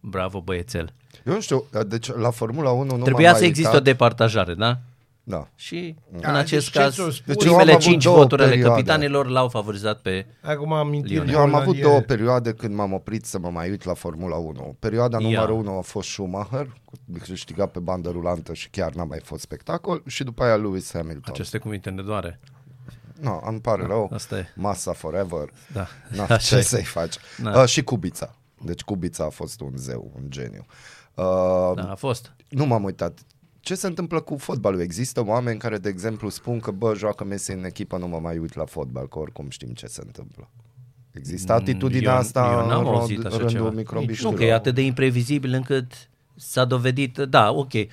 [0.00, 0.92] bravo băiețel.
[1.26, 3.88] Eu nu știu, deci la Formula 1 nu Trebuia m-am să mai existe o uitat.
[3.88, 4.78] departajare, da?
[5.24, 5.48] Da.
[5.54, 7.34] Și Da, în acest deci ce caz, ți-o spun?
[7.34, 8.74] Deci eu am primele avut 5 două voturi ale perioade.
[8.74, 10.26] capitanilor l-au favorizat pe...
[10.42, 11.34] Acum am Lionel.
[11.34, 14.76] Eu am avut două perioade când m-am oprit să mă mai uit la Formula 1.
[14.78, 15.28] Perioada Ia.
[15.28, 16.72] numărul 1 a fost Schumacher,
[17.22, 21.32] câștigat pe bandă rulantă și chiar n-a mai fost spectacol, și după aia Lewis Hamilton.
[21.34, 22.40] Aceste cuvinte ne doare.
[23.20, 24.10] Nu, îmi pare rău.
[24.14, 24.46] Asta e.
[24.54, 25.48] Massa forever.
[25.72, 25.86] Da.
[26.08, 26.60] Na, Așa ce e.
[26.62, 27.14] să-i faci?
[27.42, 27.60] Da.
[27.60, 28.36] Uh, și Kubica.
[28.64, 30.64] Deci Kubica a fost un zeu, un geniu.
[31.14, 31.24] Uh,
[31.74, 32.32] Da, a fost.
[32.48, 33.18] Nu m-am uitat.
[33.62, 34.80] Ce se întâmplă cu fotbalul?
[34.80, 38.38] Există oameni care, de exemplu, spun că, bă, joacă Messi în echipă, nu mă mai
[38.38, 40.50] uit la fotbal, că oricum știm ce se întâmplă.
[41.12, 43.68] Există atitudinea eu, asta eu n-am în auzit rând- așa rândul ceva.
[43.68, 44.34] Nu, microbiștilor?
[44.34, 46.10] că e atât de imprevizibil încât
[46.48, 47.72] S-a dovedit, da, ok.
[47.72, 47.86] Uh,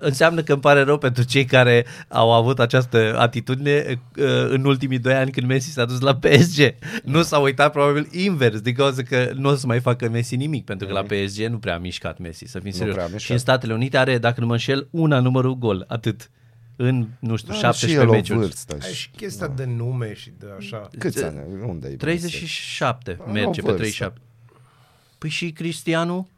[0.00, 4.98] Înseamnă că îmi pare rău pentru cei care au avut această atitudine uh, în ultimii
[4.98, 6.74] doi ani când Messi s-a dus la PSG.
[7.04, 10.64] Nu s-au uitat probabil invers, din cauza că nu o să mai facă Messi nimic,
[10.64, 12.94] pentru că la PSG nu prea a mișcat Messi, să fim serios.
[12.94, 13.24] prea a mișcat.
[13.26, 16.30] Și în Statele Unite are, dacă nu mă înșel, una numărul gol, atât.
[16.76, 18.38] În, nu știu, Are 17 și el o meciuri.
[18.38, 18.76] vârstă.
[18.82, 20.90] Ai și- și chestia de nume și de așa.
[20.98, 21.38] Câți ani?
[21.66, 21.96] Unde e?
[21.96, 23.74] 37 Are o merge pe vârstă.
[23.76, 24.20] 37.
[25.18, 26.28] Păi și Cristiano?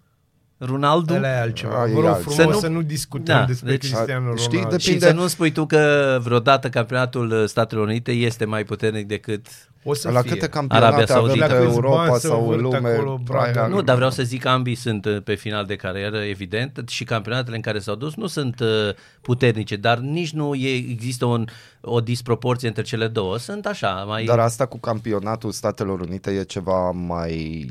[0.59, 1.15] Ronaldo?
[1.15, 1.83] Ăla e altceva.
[1.83, 2.35] Ai Vă rog altceva.
[2.35, 4.77] frumos Să să nu- nu, discutăm Da, despre deci- Cristiano Știi, Ronaldo.
[4.77, 9.07] de- Și Depinde- să nu spui tu că vreodată campionatul Statelor Unite este mai puternic
[9.07, 9.47] decât...
[9.83, 10.31] o să La fie.
[10.31, 11.47] câte Arabia campionate avem Saudită.
[11.47, 12.89] pe La câți Europa bani se sau în învârt lume?
[12.95, 13.57] acolo, brother?
[13.57, 16.83] aia- Nu, dar vreau să zic că ambii sunt uh, pe final de carieră, evident,
[16.89, 18.69] și campionatele în care s-au dus nu sunt uh,
[19.21, 21.45] puternice, dar nici nu e, există un,
[21.81, 23.39] o disproporție între cele două.
[23.39, 24.25] Sunt așa, mai...
[24.25, 27.67] Dar asta cu campionatul Statelor Unite e ceva mai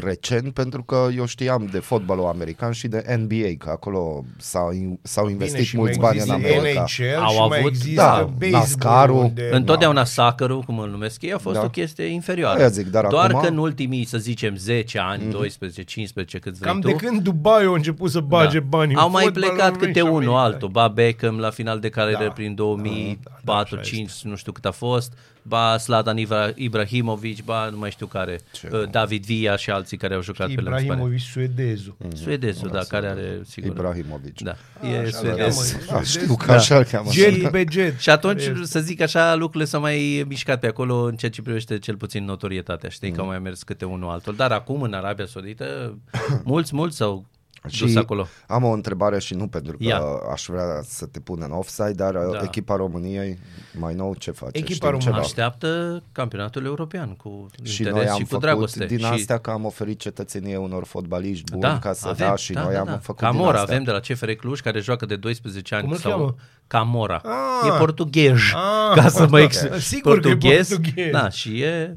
[0.00, 4.70] recent pentru că eu știam de fotbalul american și de NBA, că acolo s-au,
[5.02, 6.80] s-au investit Bine, și mulți mai bani în există America.
[6.80, 9.16] NHL Au și mai avut- există da, baseball NASCAR-ul.
[9.22, 11.64] unde- Întotdeauna soccer cum îl numesc ei, a fost Da.
[11.64, 12.58] o chestie inferioară.
[12.58, 16.58] Aia zic, dar Doar acum- că în ultimii, să zicem, 10 ani, 12, 15, cât
[16.58, 18.64] vrei Cam tu, de când Dubai a început să bage da.
[18.68, 20.40] bani în Au mai fotbal, plecat au venit câte și unul America.
[20.42, 22.30] altul, ba Beckham la final de carieră Da.
[22.30, 25.12] prin Da, da, 2004, așa 5, nu știu cât a fost,
[25.42, 28.40] ba Zlatan Ibra- Ibrahimovic, ba nu mai știu care,
[28.72, 30.82] uh, David Villa și alții care au jucat pe lângă spate.
[30.84, 31.96] Ibrahimovic suedezul.
[32.14, 33.70] Suedezul, da, care are, sigur.
[33.70, 34.40] Ibrahimovic.
[34.40, 34.56] Da,
[34.92, 35.36] e așa suedez.
[35.36, 36.08] cheamă, Da, suedez.
[36.08, 37.10] știu că așa îl cheamă.
[37.12, 37.98] Jet pe jet.
[37.98, 41.30] Și atunci, Care este- să zic așa, lucrurile s-au mai mișcat pe acolo în ceea
[41.30, 42.88] ce privește cel puțin notorietatea.
[42.88, 43.14] Știi Mm.
[43.14, 44.34] că au mai mers câte unul altul.
[44.36, 45.98] Dar acum, în Arabia Saudită,
[46.44, 47.24] mulți, mulți s-au
[47.68, 48.26] Și dus acolo.
[48.46, 50.00] am o întrebare și nu pentru că Ia.
[50.32, 52.20] aș vrea să te pun în offside, dar Da.
[52.32, 52.40] da.
[52.42, 53.38] echipa României
[53.78, 54.58] mai nou ce face?
[54.58, 55.16] Echipa Știm română ceva?
[55.16, 58.84] Așteaptă campionatul european cu Și interes noi am și cu făcut dragoste.
[58.86, 62.36] din și astea că am oferit cetățenie unor fotbaliști buni da, ca să avem, da
[62.36, 63.74] și noi am făcut din Camora astea.
[63.74, 66.34] avem de la CFR Cluj care joacă de 12 ani Cum îl sau cheamă?
[66.66, 67.20] Camora.
[67.24, 67.68] Ah.
[67.74, 68.38] e portughez.
[68.54, 69.56] Ah, ca să mă ex...
[69.78, 70.68] Sigur că e portughez.
[70.68, 71.10] portughez.
[71.12, 71.96] Da, și e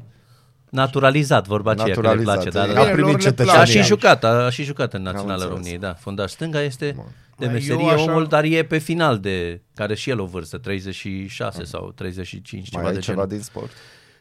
[0.70, 2.58] naturalizat vorba aceea că le Naturalizat, place.
[2.58, 2.74] e.
[2.74, 3.66] Dar, A Bine, primit lor le Și a cetățenia.
[3.66, 5.52] și jucat, a și jucat în Naționala înțeles.
[5.54, 5.94] României, da.
[5.94, 6.96] Fundaș stânga este
[7.38, 10.26] de Mai, meserie eu așa- omul, dar e pe final de, care și el o
[10.26, 13.30] vârstă, 36 sau 35, Mai ceva ai de ceva genul.
[13.30, 13.70] din sport?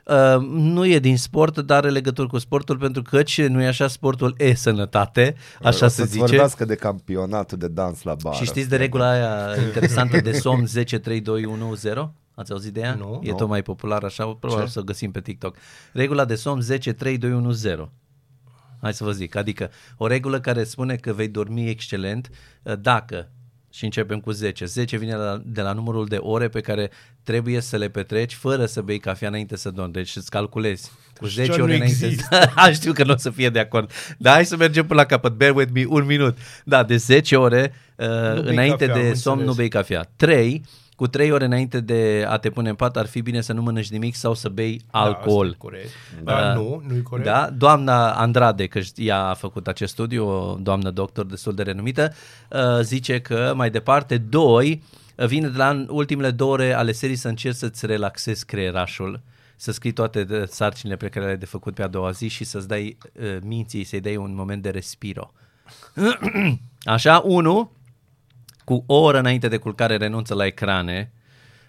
[0.04, 3.66] Uh, nu e din sport, dar are legătură cu sportul, pentru că ce nu e
[3.66, 6.24] așa, sportul e sănătate, așa o se să-ți zice.
[6.24, 8.36] vorbească de campionatul de dans la bară.
[8.36, 12.14] Și știți de regula aia interesantă de somn 10 3 2 1 0?
[12.38, 12.94] Ați auzit de ea?
[12.94, 13.20] Nu.
[13.22, 13.36] E Nu.
[13.36, 15.56] tot mai popular așa, probabil să o găsim pe TikTok.
[15.92, 17.92] Regula de somn 10 3 2 1 0.
[18.80, 22.30] Hai să vă zic, adică o regulă care spune că vei dormi excelent
[22.62, 23.28] uh, dacă
[23.70, 24.64] și începem cu 10.
[24.64, 26.90] 10 vine la, de la numărul de ore pe care
[27.22, 29.92] trebuie să le petreci fără să bei cafea înainte să dormi.
[29.92, 32.06] Deci îți calculezi cu Deci 10 nu ore înainte.
[32.06, 32.38] există.
[32.54, 33.90] Ah, Știu că nu o să fie de acord.
[34.18, 35.32] Dar hai să mergem până la capăt.
[35.32, 36.36] Bear with me, un minut.
[36.64, 39.56] Da, de 10 ore uh, bei înainte cafea, de am somn nu înțeles.
[39.56, 40.10] bei cafea.
[40.16, 40.62] 3.
[40.98, 43.62] Cu 3 ore înainte de a te pune în pat ar fi bine să nu
[43.62, 45.24] mănânci nimic sau să bei alcool.
[45.24, 45.88] Da, asta e corect.
[46.22, 47.26] Dar nu, nu e corect.
[47.28, 51.62] Da, doamna Andrade, că ști- ea a făcut acest studiu, o doamnă doctor destul de
[51.62, 52.12] renumită,
[52.50, 54.82] uh, zice că mai departe, doi,
[55.16, 59.20] uh, vine de la ultimele două ore ale serii să încerci să-ți relaxezi creierașul,
[59.56, 62.44] să scrii toate de- sarcinile pe care le-ai de făcut pe a doua zi și
[62.44, 65.32] să-ți dai uh, minții, să-i dai un moment de respiro.
[66.84, 67.70] Așa, unu,
[68.68, 71.12] cu o oră înainte de culcare renunță la ecrane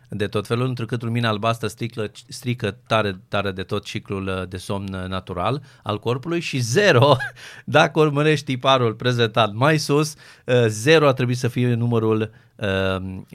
[0.10, 4.58] de tot felul, întrucât lumina albastră strică, strică tare, tare de tot ciclul uh, de
[4.58, 7.16] somn uh, natural al corpului și zero,
[7.66, 13.28] dacă urmărești tiparul prezentat mai sus, uh, zero ar trebui să fie numărul uh, um,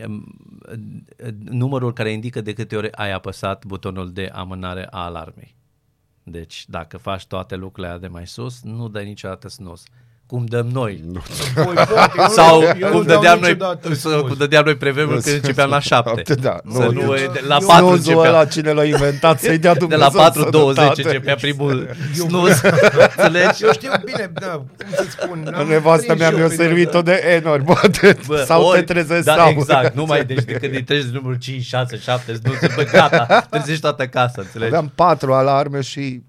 [1.44, 5.54] numărul care indică de câte ori ai apăsat butonul de amânare a alarmei.
[6.22, 9.84] Deci, dacă faci toate lucrurile alea de mai sus, nu dai niciodată snus.
[10.26, 11.00] Cum dăm noi.
[11.54, 14.26] Voi poate, eu nu- Sau eu nu cum dau dădeam, noi, niciodată sau snus.
[14.28, 16.34] cum dădeam noi pe vremuri când începeam la șapte.
[16.34, 18.28] Da, Să nu, nu, eu- e de, la eu- patru Snuzul începea.
[18.30, 21.02] ăla cine l-a inventat să-i dea De Dumnezeu la 4.20 sănătate.
[21.02, 22.60] începea primul Eu- snus.
[23.16, 23.64] Înțelegi?
[23.64, 25.54] Eu știu bine, da, cum să spun.
[25.56, 28.72] am Nevastă prins mea și eu mi-a pe servit-o de enori, bă, de, Bă, sau
[28.72, 29.48] ori- te trezești da, sau.
[29.48, 32.82] exact, nu mai deci de când îi treci de numărul 5, 6, 7, snus, bă,
[32.92, 34.74] gata, trezești toată casa, înțelegi?
[34.74, 36.22] Aveam patru alarme și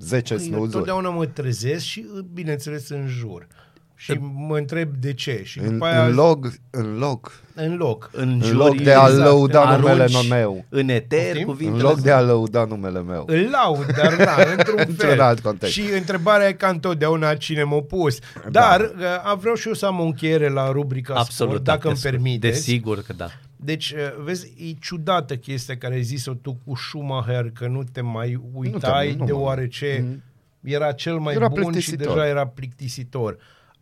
[0.00, 0.70] 10 Eu snuzuri.
[0.70, 3.46] totdeauna mă trezesc și, bineînțeles, în jur.
[3.94, 4.12] Și
[4.48, 5.40] mă întreb de ce.
[5.44, 8.10] Și În, după aia, în loc, în loc, în loc.
[8.12, 10.64] în, în jur, loc de exact, a lăuda arunci numele meu.
[10.68, 11.44] În eter Poftim?
[11.46, 13.24] cuvintele În loc de a lăuda numele meu.
[13.26, 15.20] Îl laud, dar da, într-un Într-un fel.
[15.20, 15.74] alt context.
[15.74, 18.18] Și întrebarea e ca întotdeauna cine m-a pus.
[18.50, 19.36] Dar da.
[19.40, 22.10] vreau și eu să am o încheiere la rubrica Absolut, sport, da, dacă îmi des-
[22.10, 22.54] permiteți.
[22.66, 23.26] Desigur că da.
[23.62, 28.00] Deci, uh, vezi, e ciudată chestia care ai zis-o tu cu Schumacher, că nu te
[28.00, 30.22] mai uitai Nu te- nu mă- deoarece
[30.60, 32.06] era cel mai Era bun și plictisitor.
[32.14, 33.36] deja era plictisitor.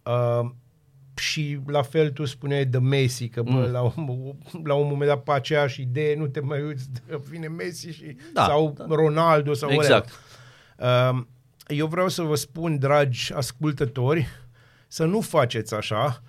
[0.05, 0.51] Uh,
[1.15, 3.71] și la fel tu spuneai de Messi, că bă, Mm.
[3.73, 7.49] la, un, la un moment dat pe aceeași idee nu te mai uiți, de- vine
[7.49, 8.85] Messi și, Da, sau da.
[8.89, 10.11] Ronaldo sau Exact.
[10.79, 11.11] whatever.
[11.15, 11.29] Um,
[11.67, 14.27] eu vreau să vă spun, dragi ascultători,
[14.89, 16.23] să nu faceți așa,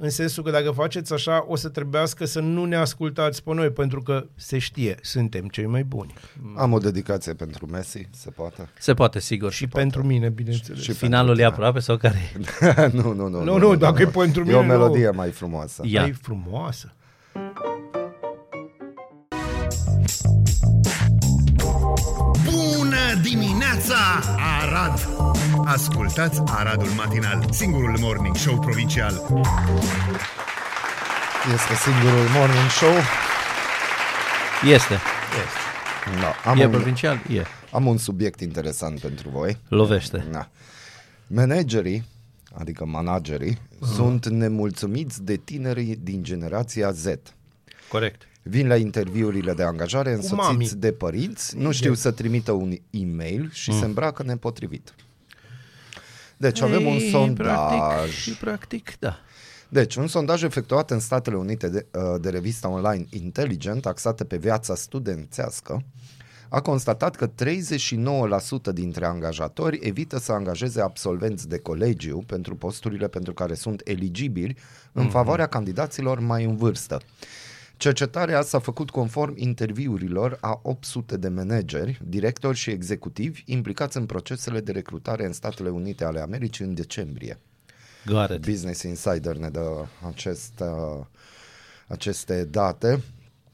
[0.00, 3.70] în sensul că dacă faceți așa, o să trebuiască să nu ne ascultați pe noi,
[3.70, 6.14] pentru că se știe, suntem cei mai buni.
[6.56, 8.68] Am o dedicație pentru Messi, se poate?
[8.78, 9.52] Se poate, sigur.
[9.52, 10.82] Și pentru mine, bineînțeles.
[10.82, 12.32] Și Finalul e pentru aproape sau care?
[13.02, 13.42] nu, nu, nu.
[13.44, 14.66] Nu, nu, dacă e pentru E mine, o nu.
[14.66, 15.82] melodie mai frumoasă.
[15.84, 16.04] Ia.
[16.06, 16.92] E frumoasă.
[22.44, 23.96] Bună dimineața,
[24.62, 25.17] Arad!
[25.68, 29.12] Ascultați Aradul Matinal, singurul morning show provincial.
[31.54, 32.92] Este singurul morning show.
[34.72, 34.98] Este.
[36.20, 37.16] Da, am, e un, provincial?
[37.32, 37.42] E.
[37.72, 39.56] am un subiect interesant pentru voi.
[39.68, 40.26] Lovește.
[40.30, 40.48] Da.
[41.26, 42.04] Managerii,
[42.58, 43.90] adică managerii, Mhm.
[43.90, 43.94] uh-huh.
[43.94, 47.06] sunt nemulțumiți de tinerii din generația Z.
[47.88, 48.22] Corect.
[48.42, 50.22] Vin la interviurile de angajare mami.
[50.22, 53.78] însoțiți de părinți, nu știu să trimită un e-mail și Mm.
[53.78, 54.94] se îmbracă nepotrivit.
[56.38, 57.46] Deci avem un Ei, sondaj.
[57.46, 59.18] Practic, și practic, da.
[59.68, 64.36] Deci, un sondaj efectuat în Statele Unite de, uh, de revista online Intelligent, axată pe
[64.36, 65.84] viața studențească,
[66.48, 73.32] a constatat că 39% dintre angajatori evită să angajeze absolvenți de colegiu pentru posturile pentru
[73.32, 74.56] care sunt eligibili
[74.92, 77.00] în favoarea candidaților mai în vârstă.
[77.78, 84.60] Cercetarea s-a făcut conform interviurilor a 800 de manageri, directori și executivi implicați în procesele
[84.60, 87.38] de recrutare în Statele Unite ale Americii în decembrie.
[88.06, 88.46] Got it.
[88.46, 91.04] Business Insider ne dă acest, uh,
[91.88, 93.02] aceste date.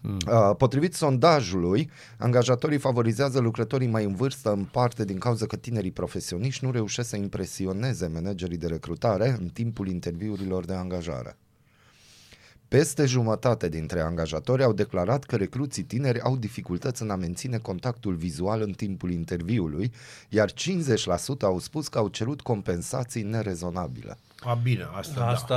[0.00, 0.16] Mm.
[0.26, 5.90] Uh, potrivit sondajului, angajatorii favorizează lucrătorii mai în vârstă în parte din cauza că tinerii
[5.90, 11.36] profesioniști nu reușesc să impresioneze managerii de recrutare în timpul interviurilor de angajare.
[12.68, 18.14] Peste jumătate dintre angajatori au declarat că recruții tineri au dificultăți în a menține contactul
[18.14, 19.92] vizual în timpul interviului,
[20.28, 20.54] iar 50%
[21.40, 24.18] au spus că au cerut compensații nerezonabile.
[24.40, 25.54] A, bine, asta, Asta,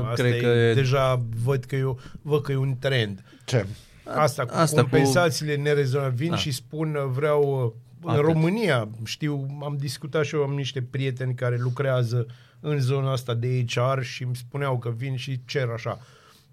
[0.00, 0.08] da.
[0.08, 3.22] Asta cred e, că e- Deja văd că, e, o- văd că e un trend.
[3.44, 3.66] Ce?
[4.04, 6.16] Asta cu Asta cu- compensațiile nerezonabile.
[6.16, 6.36] Vin Da.
[6.36, 7.64] și spun uh, vreau...
[7.64, 8.24] uh, În Atât.
[8.24, 12.26] România, știu, am discutat și eu, am niște prieteni care lucrează
[12.60, 15.98] în zona asta de HR și îmi spuneau că vin și cer așa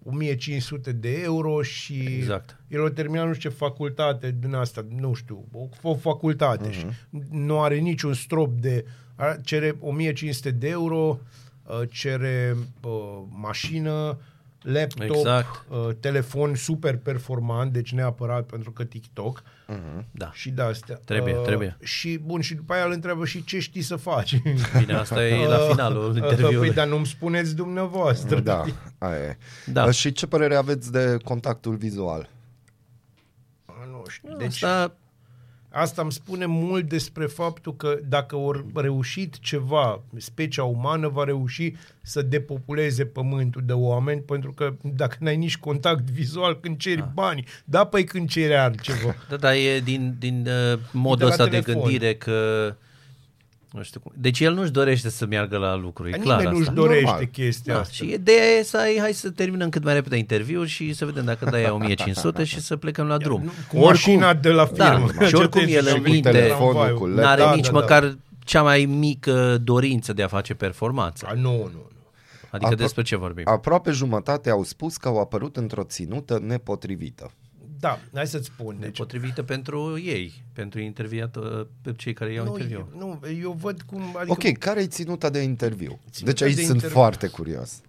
[0.10, 2.60] 1500 de euro și Exact.
[2.67, 6.74] el a terminat nu știu ce facultate din asta, nu știu, o, o facultate uh-huh.
[6.74, 6.86] și
[7.32, 11.20] nu are niciun strop de a- cere 1500 de euro,
[11.63, 12.91] uh, cere uh,
[13.30, 14.20] mașină,
[14.71, 15.65] laptop, Exact.
[15.69, 19.43] uh, telefon super performant, deci neapărat pentru că TikTok
[20.12, 20.32] Da.
[20.34, 20.95] și de astea.
[20.99, 21.77] Uh, Trebuie, trebuie.
[21.82, 24.41] Și bun, și după aia îl întreabă și ce știi să faci.
[24.80, 26.73] Bine, asta e la finalul Păi, interviului.
[26.73, 28.39] dar nu-mi spuneți dumneavoastră.
[28.39, 28.63] Da,
[28.97, 29.38] aia e.
[29.65, 29.91] Da.
[29.91, 32.30] Și ce părere aveți de contactul vizual?
[33.65, 34.30] A, Nu știu.
[34.30, 34.95] Deci, Deci, asta,
[35.69, 41.73] Asta îmi spune mult despre faptul că dacă au reușit ceva, specia umană va reuși
[42.01, 47.12] să depopuleze pământul de oameni, pentru că dacă n-ai nici contact vizual când ceri da.
[47.13, 49.15] bani, da, păi când ceri altceva.
[49.30, 51.82] da, da, e din, din uh, modul De la ăsta de telefon.
[51.82, 52.75] gândire că
[53.78, 54.12] nu știu cum.
[54.16, 56.82] Deci el nu-și dorește să meargă la lucru, e clar Nimeni nu-și asta.
[56.82, 57.26] dorește Normal.
[57.26, 57.94] chestia Da, asta.
[57.94, 61.26] și ideea e să ai, hai să terminăm cât mai repede interviul și să vedem
[61.26, 63.52] dacă dai 1500 și să plecăm la drum.
[63.68, 65.26] Cu mașina de la Da, firmă.
[65.28, 66.98] și oricum Ce el te- în și cu minte telefonul, tramvaiul.
[66.98, 67.80] cu N-are Da, nici da, da.
[67.80, 71.26] măcar cea mai mică dorință de a face performanță.
[71.30, 71.86] A, nu, nu, nu.
[72.52, 73.44] Adică Apro- despre ce vorbim?
[73.48, 77.32] Aproape jumătate au spus că au apărut într-o ținută nepotrivită.
[77.80, 78.78] Da, hai să-ți spun.
[78.80, 81.38] Deci, Potrivită pentru ei, pentru interviat,
[81.82, 82.90] pe cei care iau nu, interviu.
[82.98, 84.02] nu, eu văd cum...
[84.16, 86.00] Adică Ok, care e ținuta de interviu?
[86.10, 86.98] Ținuta Deci aici de sunt interviu.
[87.00, 87.82] foarte curios.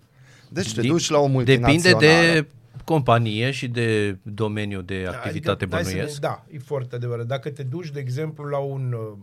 [0.50, 2.00] Deci te Di- duci la o Depinde multinațională.
[2.32, 2.46] de
[2.84, 6.12] companie și de domeniu de activitate adică, hai să bănuiesc.
[6.20, 7.26] ne- Da, e foarte adevărat.
[7.26, 8.92] Dacă te duci, de exemplu, la un...
[8.92, 9.18] uh,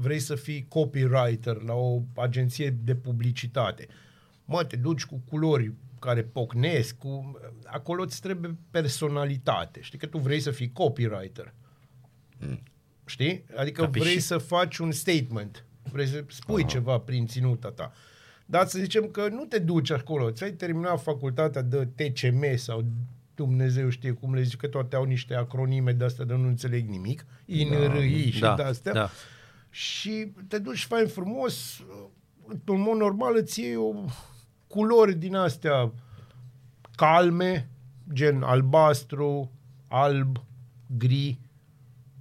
[0.00, 3.86] Vrei să fii copywriter la o agenție de publicitate.
[4.44, 7.38] Mă, te duci cu culori care pocnesc, cu...
[7.64, 9.80] acolo îți trebuie personalitate.
[9.80, 11.54] Știi că tu vrei să fii copywriter.
[13.04, 13.44] Știi?
[13.56, 14.04] Adică Capiși?
[14.04, 15.64] vrei să faci un statement.
[15.92, 16.70] Vrei să spui Aha.
[16.70, 17.92] ceva prin ținuta ta.
[18.46, 20.30] Dar să zicem că nu te duci acolo.
[20.30, 22.84] Ți-ai terminat facultatea de TCM sau
[23.34, 26.88] Dumnezeu știe cum le zic, că toate au niște acronime de astea de nu înțeleg
[26.88, 27.26] nimic.
[27.44, 28.92] INRI și Da, de astea.
[28.92, 29.10] da.
[29.70, 31.82] Și te duci fain frumos,
[32.46, 33.92] într-un mod normal îți iei o
[34.68, 35.92] culori din astea
[36.96, 37.68] calme,
[38.12, 39.50] gen albastru,
[39.88, 40.36] alb,
[40.98, 41.38] gri,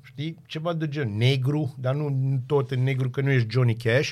[0.01, 0.37] știi?
[0.45, 4.11] Ceva de gen negru, dar nu tot în negru, că nu ești Johnny Cash.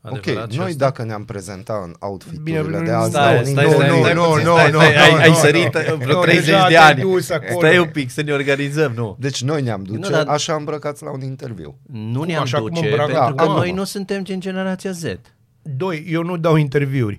[0.00, 0.84] Adevărat și noi asta.
[0.84, 3.86] dacă ne-am prezentat în outfit-urile Bine, de nu- azi Stai, la un stai, Nu, stai,
[3.88, 5.96] interviu, stai, nu, puțin, nu, stai, nu, stai, nu, ai, nu, ai nu, sărit nu.
[5.96, 7.00] vreo Nu, 30 deja de te-ai ani.
[7.00, 7.58] dus acolo.
[7.58, 9.16] Stai un pic să ne organizăm, nu.
[9.20, 11.78] Deci noi ne-am duce Nu, dar- așa îmbrăcați la un interviu.
[11.92, 13.54] Nu ne-am așa cum duce, îmbracă pentru că acum?
[13.54, 15.04] noi nu suntem gen generația Z.
[15.62, 17.18] Doi, eu nu dau interviuri.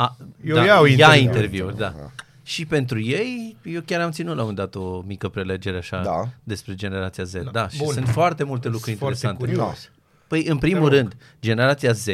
[0.00, 1.22] A, Eu da, iau ia interviuri.
[1.22, 1.94] interviuri, da.
[2.42, 6.28] Și pentru ei, eu chiar am ținut la un dat o mică prelegere așa Da.
[6.44, 7.32] despre generația Z.
[7.32, 7.92] Da, da și Bun.
[7.92, 9.60] sunt foarte multe lucruri Sunt foarte interesante.
[9.62, 9.90] curios.
[10.26, 12.06] Păi, în primul rând, generația Z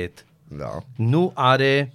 [0.49, 0.79] Da.
[0.97, 1.93] nu are,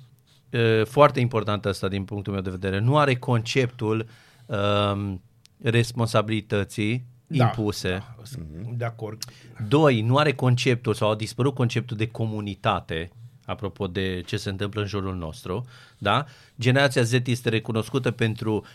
[0.52, 4.06] uh, foarte important asta din punctul meu de vedere, nu are conceptul
[4.46, 5.22] um,
[5.62, 7.90] responsabilității Da, impuse.
[7.90, 8.42] Da, sunt
[8.78, 9.24] de acord.
[9.68, 13.10] Doi, nu are conceptul sau a dispărut conceptul de comunitate,
[13.50, 15.66] apropo de ce se întâmplă în jurul nostru,
[15.98, 16.26] da?
[16.60, 18.66] Generația Z este recunoscută pentru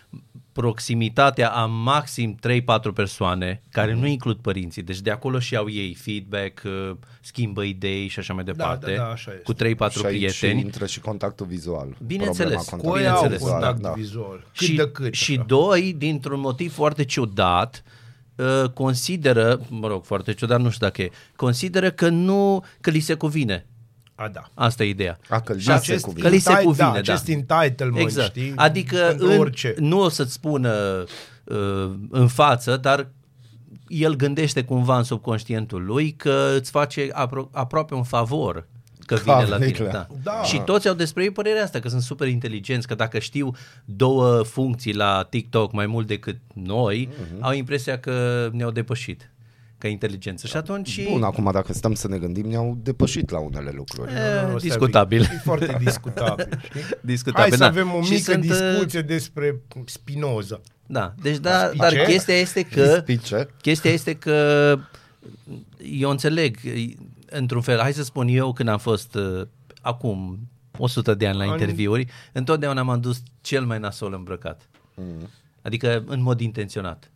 [0.52, 2.38] proximitatea a maxim
[2.90, 7.62] 3-4 persoane, care nu includ părinții, deci de acolo și au ei feedback, uh, schimbă
[7.62, 9.42] idei și așa mai departe, da, da, așa este.
[9.42, 10.60] cu 3-4 Și aici prieteni.
[10.60, 11.96] intră și contactul vizual.
[12.06, 13.50] Bineînțeles, Problema Cu ei contactului au Bineînțeles.
[13.52, 13.90] contact da.
[13.92, 14.46] vizual.
[14.56, 15.14] Cât și, de cât.
[15.14, 15.42] și așa.
[15.46, 17.82] doi, dintr-un motiv foarte ciudat,
[18.36, 23.00] uh, consideră, mă rog, foarte ciudat, nu știu dacă e, consideră că nu, că li
[23.00, 23.66] se cuvine.
[24.14, 24.42] A, da.
[24.54, 25.18] Asta e ideea.
[25.28, 26.28] A, că li Și se acest- cuvine.
[26.28, 26.98] Că li se Entitle- cuvine, da, da.
[26.98, 28.28] acest entitlement, Exact.
[28.30, 28.52] știi?
[28.56, 29.74] Adică Pentru în, orice.
[29.78, 31.04] nu o să-ți spună
[31.44, 33.08] uh, în față, dar
[33.88, 38.66] el gândește cumva în subconștientul lui că îți face apro- aproape un favor
[39.06, 39.50] că vine la tine.
[39.50, 39.90] Cavniclea.
[39.92, 40.06] Da.
[40.22, 40.42] Da.
[40.42, 43.50] Și toți au despre ei părerea asta, că sunt super inteligenți, că dacă știu
[43.84, 47.44] două funcții la TikTok mai mult decât noi, Mhm.
[47.44, 49.30] au impresia că ne-au depășit
[49.84, 50.46] ca inteligență.
[50.46, 51.04] Și atunci...
[51.10, 54.12] Bun, acum dacă stăm să ne gândim, ne-au depășit la unele lucruri.
[54.12, 55.20] e, Nu, nu, stai discutabil.
[55.20, 55.34] un pic.
[55.36, 56.80] E foarte discutabil, știi?
[57.00, 57.40] discutabil.
[57.40, 57.66] Hai să da.
[57.66, 60.60] avem o Și mică sunt, uh, discuție despre Spinoza.
[60.86, 61.76] Da, deci da, Spice?
[61.82, 63.48] dar chestia este că Spice?
[63.60, 64.76] chestia este că
[65.92, 66.56] eu înțeleg
[67.26, 69.46] într-un fel, hai să spun eu când am fost uh,
[69.80, 70.38] acum
[70.78, 74.68] 100 de ani la Ani- interviuri, întotdeauna m-am dus cel mai nasol îmbrăcat.
[75.62, 77.10] Adică în mod intenționat.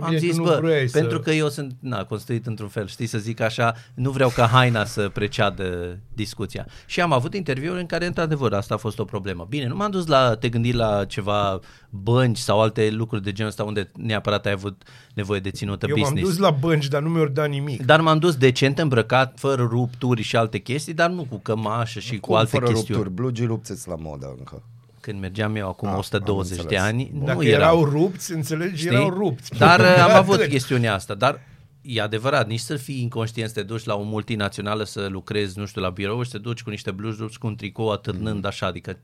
[0.00, 2.68] Am Bine, tu zis, nu bă, vrei să- pentru că eu sunt na, construit într-un
[2.68, 6.66] fel, știi, să zic așa, nu vreau ca haina să preceadă discuția.
[6.86, 9.46] Și am avut interviuri în care, într-adevăr, asta a fost o problemă.
[9.48, 11.58] Bine, nu m-am dus la, te gândi la ceva
[11.90, 14.82] bănci sau alte lucruri de genul ăsta unde neapărat ai avut
[15.14, 16.28] nevoie de ținută Eu m-am business.
[16.30, 17.82] dus la bănci, dar nu mi-au dat nimic.
[17.84, 22.18] Dar m-am dus decent îmbrăcat, fără rupturi și alte chestii, dar nu cu cămașă și
[22.18, 23.02] cu Cum alte fără chestiuni.
[23.02, 23.14] rupturi?
[23.22, 24.62] Blugii rupțeți la modă încă.
[25.06, 26.82] Când mergeam eu acum Ah, am 120 de înțeles.
[26.82, 27.84] ani, Dacă nu erau erau.
[27.84, 28.90] rupți, înțelegi, Știi?
[28.94, 29.50] erau rupți.
[29.58, 30.48] Dar uh, am avut Atât.
[30.48, 31.40] chestiunea asta, dar
[31.80, 35.66] e adevărat, nici să fii inconștient, să te duci la o multinațională să lucrezi, nu
[35.66, 38.38] știu, la birou și să te duci cu niște blugi rupți, cu un tricou atârnând
[38.42, 38.46] Mm.
[38.46, 38.98] așa, adică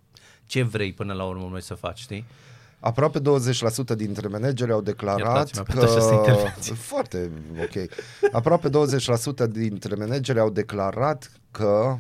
[0.46, 2.24] ce vrei până la urmă noi să faci, știi?
[2.80, 6.14] Aproape 20% dintre manageri au declarat Iertați-mă pentru această că...
[6.30, 6.74] intervenție.
[6.92, 7.30] Foarte
[7.62, 7.86] ok.
[8.32, 11.96] Aproape 20% dintre manageri au declarat că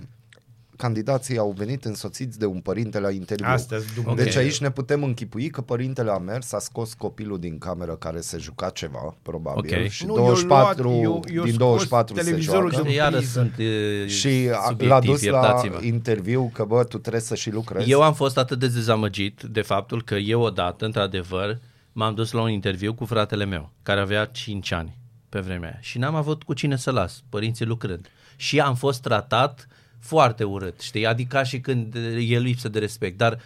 [0.76, 3.46] candidații au venit însoțiți de un părinte la interviu.
[3.48, 4.14] Astea-s dublu.
[4.14, 4.40] Deci Ok.
[4.40, 8.38] aici ne putem închipui că părintele a mers, a scos copilul din cameră care se
[8.38, 9.88] juca ceva, probabil, Ok.
[9.88, 12.86] și Nu, eu 24 luat- eu- eu din scos 24 se televizorul joacă.
[12.88, 13.30] de- Iară priză.
[13.32, 15.78] sunt e, Și a- l-a subiectiv, dus la iertați-mă.
[15.82, 17.90] interviu că bă, tu trebuie să și lucrezi.
[17.90, 21.58] Eu am fost atât de dezamăgit de faptul că eu odată, într-adevăr,
[21.92, 24.96] m-am dus la un interviu cu fratele meu, care avea 5 ani
[25.28, 28.06] pe vremea aia și n-am avut cu cine să las, părinții lucrând.
[28.36, 29.66] Și am fost tratat
[30.02, 31.06] foarte urât, știi?
[31.06, 31.94] Adică ca și când
[32.28, 33.38] e lipsă de respect, dar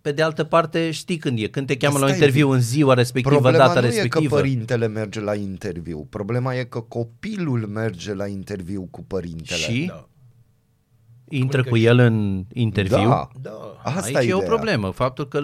[0.00, 2.50] pe de altă parte știi când e, când te cheamă la un Asta e interviu
[2.50, 4.24] în ziua respectivă, Problema data nu respectivă.
[4.24, 6.06] e că părintele merge la interviu.
[6.10, 9.58] Problema e că copilul merge la interviu cu părintele.
[9.60, 10.08] și Da.
[11.28, 12.96] intră Adică cu el în interviu.
[13.08, 13.28] Da.
[13.40, 13.80] Da.
[13.82, 14.48] Asta Aici e e o ideea.
[14.50, 15.40] problemă, faptul că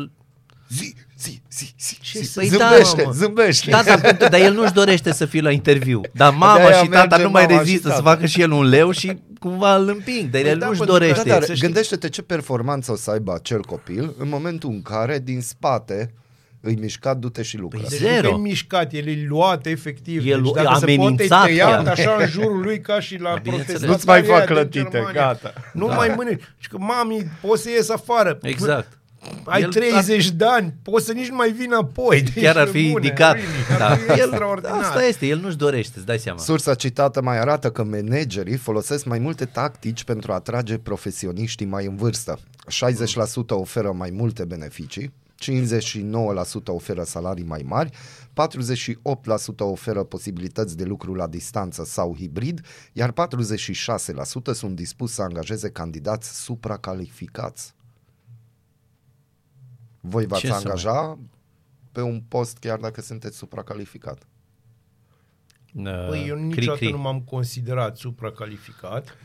[0.68, 1.98] Zi, zi, zi, zi.
[2.00, 2.24] Ce zi.
[2.24, 3.12] să- Păi zâmbește, da, mă.
[3.12, 3.70] zâmbește.
[3.70, 6.00] Da, dar, pentru, dar el nu-și dorește să fie la interviu.
[6.12, 8.10] Dar mama De-aia și tata merge nu mai mama și rezistă să tata.
[8.10, 10.96] facă și el un leu și cumva îl împing, dar Păi el da, nu-și pentru
[10.96, 11.28] că- dorește.
[11.28, 11.64] Da, dar să știi.
[11.66, 16.12] gândește-te ce performanță o să aibă acel copil în momentul în care din spate
[16.60, 17.78] îi mișcat, du-te și lucră.
[17.78, 18.28] Păi Deci Zero.
[18.28, 20.18] nu că e mișcat, el e luat efectiv.
[20.20, 21.86] El deci lu- dacă se poate, amenințat te ia chiar.
[21.88, 23.80] așa în jurul lui ca și la bineînțeles.
[23.80, 25.20] protestatarii Nu-ți mai fac aia din clătite, Germania.
[25.20, 25.52] gata.
[25.72, 26.42] Nu mai mănânci.
[26.58, 28.38] Și că mami, poți să ies afară.
[28.42, 28.97] Exact.
[29.44, 32.22] Ai El- 30 de ani, poți să nici nu mai vin apoi.
[32.22, 33.34] Deci, Chiar ar fi bune, indicat.
[33.34, 33.88] really, Da.
[33.88, 34.82] ar fi El, extraordinar.
[34.82, 36.38] asta este, el nu-și dorește, îți dai seama.
[36.38, 41.86] Sursa citată mai arată că managerii folosesc mai multe tactici pentru a atrage profesioniștii mai
[41.86, 42.38] în vârstă.
[42.68, 47.90] 60% oferă mai multe beneficii, 59% oferă salarii mai mari,
[48.32, 52.60] 48% oferă posibilități de lucru la distanță sau hibrid,
[52.92, 57.76] iar 46% sunt dispus să angajeze candidați supracalificați.
[60.08, 61.18] Voi v-ați Ce să angaja
[61.92, 64.26] pe un post chiar dacă sunteți supracalificat?
[65.74, 66.90] Uh, Păi eu cri, niciodată cri.
[66.90, 69.16] nu m-am considerat supracalificat.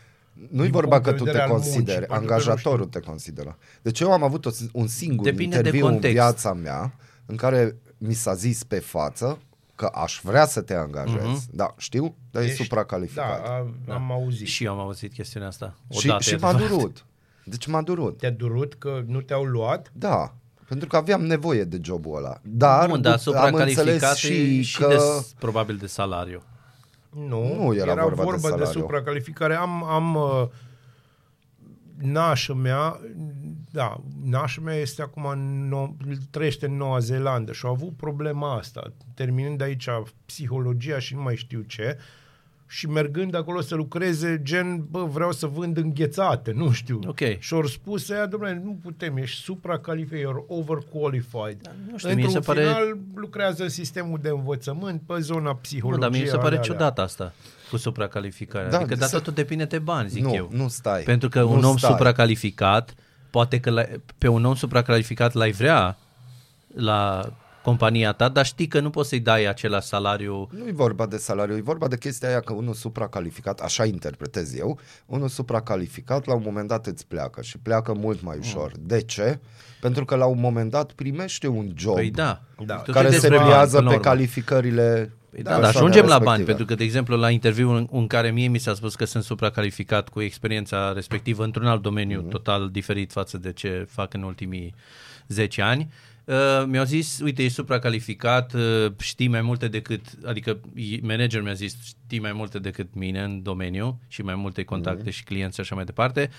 [0.49, 2.31] Nu-i Din vorba punct că de tu vedere te al muncii, consideri, pentru că nu
[2.31, 3.57] angajatorul te consideră.
[3.81, 6.15] Deci eu am avut o, un singur Depinde de interviu în context.
[6.15, 6.93] viața mea
[7.25, 9.37] în care mi s-a zis pe față
[9.75, 11.23] că aș vrea să te angajez.
[11.23, 11.41] Mhm.
[11.51, 13.43] Da, știu, dar e Ești- supracalificat.
[13.43, 14.47] Da, a, am auzit.
[14.47, 15.75] Și eu am auzit chestiunea asta.
[15.91, 16.77] și, Odată, și e m-a adevărat.
[16.77, 17.05] durut.
[17.45, 18.17] Deci m-a durut.
[18.17, 19.91] Te-a durut că nu te-au luat?
[19.93, 20.35] Da,
[20.67, 22.37] pentru că aveam nevoie de jobul ăla.
[22.41, 24.87] Dar, Bun, dar dup- am înțeles supracalificat și, și, și că...
[24.87, 26.43] de, probabil de salariu.
[27.09, 28.81] Nu, Nu era vorba de vorba de, salariu.
[28.81, 29.55] supracalificare.
[29.55, 30.47] Am, am uh,
[31.97, 32.99] nașă mea,
[33.71, 35.95] da, nașă mea este acum, în nou,
[36.29, 39.89] trăiește în Noua Zeelandă și a avut problema asta, terminând aici
[40.25, 41.97] psihologia și nu mai știu ce,
[42.75, 46.99] și mergând acolo să lucreze, gen, bă, vreau să vând înghețate, nu știu.
[47.07, 47.19] Ok.
[47.39, 51.57] Și au spus ea, domnule, nu putem, ești supracalificat, you're overqualified.
[51.61, 55.49] Da, nu știu, Într-un mie se pare- final lucrează în sistemul de învățământ pe zona
[55.49, 56.01] Nu, psihologiei.
[56.01, 56.71] dar mie mi se pare alea, alea.
[56.73, 57.33] ciudat asta
[57.69, 58.69] cu supracalificarea.
[58.69, 60.49] Da, Da, adică, dar să- totul depinde de bani, zic nu, eu.
[60.51, 61.01] nu stai.
[61.03, 61.89] Pentru că nu un om stai.
[61.91, 62.93] supracalificat,
[63.29, 65.97] poate că l-ai- pe un om supracalificat l-ai vrea
[66.75, 67.29] la
[67.63, 70.49] compania ta, dar știi că nu poți să-i dai același salariu.
[70.51, 74.55] Nu e vorba de salariu, e vorba de chestia aia că unul supracalificat, așa interpretez
[74.57, 78.71] eu, unul supracalificat la un moment dat îți pleacă și pleacă mult mai ușor.
[78.79, 79.39] De ce?
[79.81, 82.75] Pentru că la un moment dat primește un job Păi da, Da.
[82.75, 84.09] Totul care e se despre bani, pliază până la pe urmă.
[84.09, 86.47] calificările Păi da, dar persoanei ajungem la bani, respective.
[86.49, 89.23] pentru că, de exemplu, la interviul în, în care mie mi s-a spus că sunt
[89.23, 92.27] supracalificat cu experiența respectivă într-un alt domeniu Mhm.
[92.27, 92.31] mm-hmm.
[92.31, 94.75] total diferit față de ce fac în ultimii
[95.27, 96.12] 10 ani, uh,
[96.65, 101.75] mi-au zis, uite, ești supracalificat, uh, știi mai multe decât, adică i- managerul mi-a zis,
[101.83, 105.09] știi mai multe decât mine în domeniu și mai multe contacte Mhm.
[105.09, 105.13] mm-hmm.
[105.13, 106.29] și clienți și așa mai departe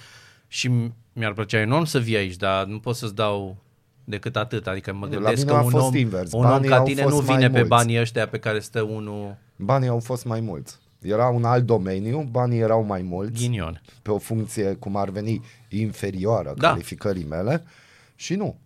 [0.49, 3.57] și m- mi-ar plăcea enorm să vii aici, dar nu pot să-ți dau
[4.05, 6.33] decât atât, adică mă La gândesc mine că a un fost om, invers.
[6.33, 7.69] un om Banii ca au tine fost nu mai vine pe mulți.
[7.69, 10.79] banii ăștia pe care stă unul Banii au fost mai mulți.
[11.01, 13.81] Era un alt domeniu, banii erau mai mulți ghinion.
[14.03, 16.69] pe o funcție cum ar veni inferioară Da.
[16.69, 17.65] calificării mele
[18.15, 18.59] și nu.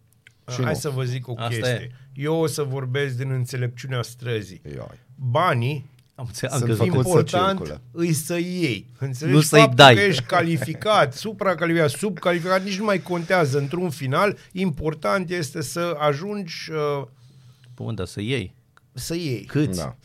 [0.48, 0.78] Și Hai nu.
[0.78, 1.90] să vă zic o Asta chestie.
[2.14, 2.22] e.
[2.22, 4.60] Eu o să vorbesc din înțelepciunea străzii.
[4.74, 4.98] Ioi.
[5.14, 6.86] Banii, Am înțeles, Sunt am crezut.
[6.92, 7.80] făcut să important circule.
[7.90, 8.86] îi să iei.
[8.98, 9.36] Înțelegi?
[9.36, 9.94] Nu să-i Faptul dai.
[9.94, 14.36] că ești calificat, supracalificat, subcalificat, nici nu mai contează într-un final.
[14.52, 17.06] Important este să ajungi uh,
[17.74, 18.54] Bun, dar să iei.
[18.92, 19.44] să iei.
[19.44, 19.78] Câți?
[19.78, 19.96] Da.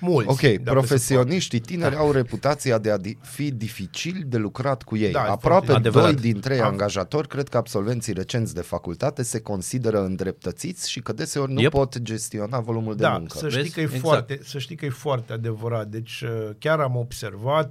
[0.00, 0.30] Mulți.
[0.30, 5.12] Ok, dacă profesioniștii tineri au reputația de a di- fi dificil de lucrat cu ei.
[5.12, 6.12] Da, Aproape foarte adevărat.
[6.12, 11.00] doi din trei Am- angajatori cred că absolvenții recenți de facultate se consideră îndreptățiți și
[11.00, 11.70] că deseori nu Yep.
[11.70, 13.38] pot gestiona volumul de da, muncă.
[13.38, 13.74] să știi, Vezi?
[13.74, 14.02] că e Exact.
[14.02, 15.86] foarte, să știi că e foarte adevărat.
[15.88, 17.70] Deci uh, chiar am observat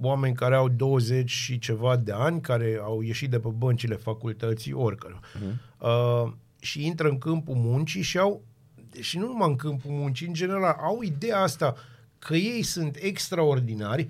[0.00, 4.72] oameni care au 20 și ceva de ani, care au ieșit de pe băncile facultății,
[4.72, 5.54] oricare, uh-huh.
[5.78, 8.42] uh, și intră în câmpul muncii și au,
[9.00, 11.74] și nu numai în câmpul muncii, în general, au ideea asta
[12.18, 14.08] că ei sunt extraordinari,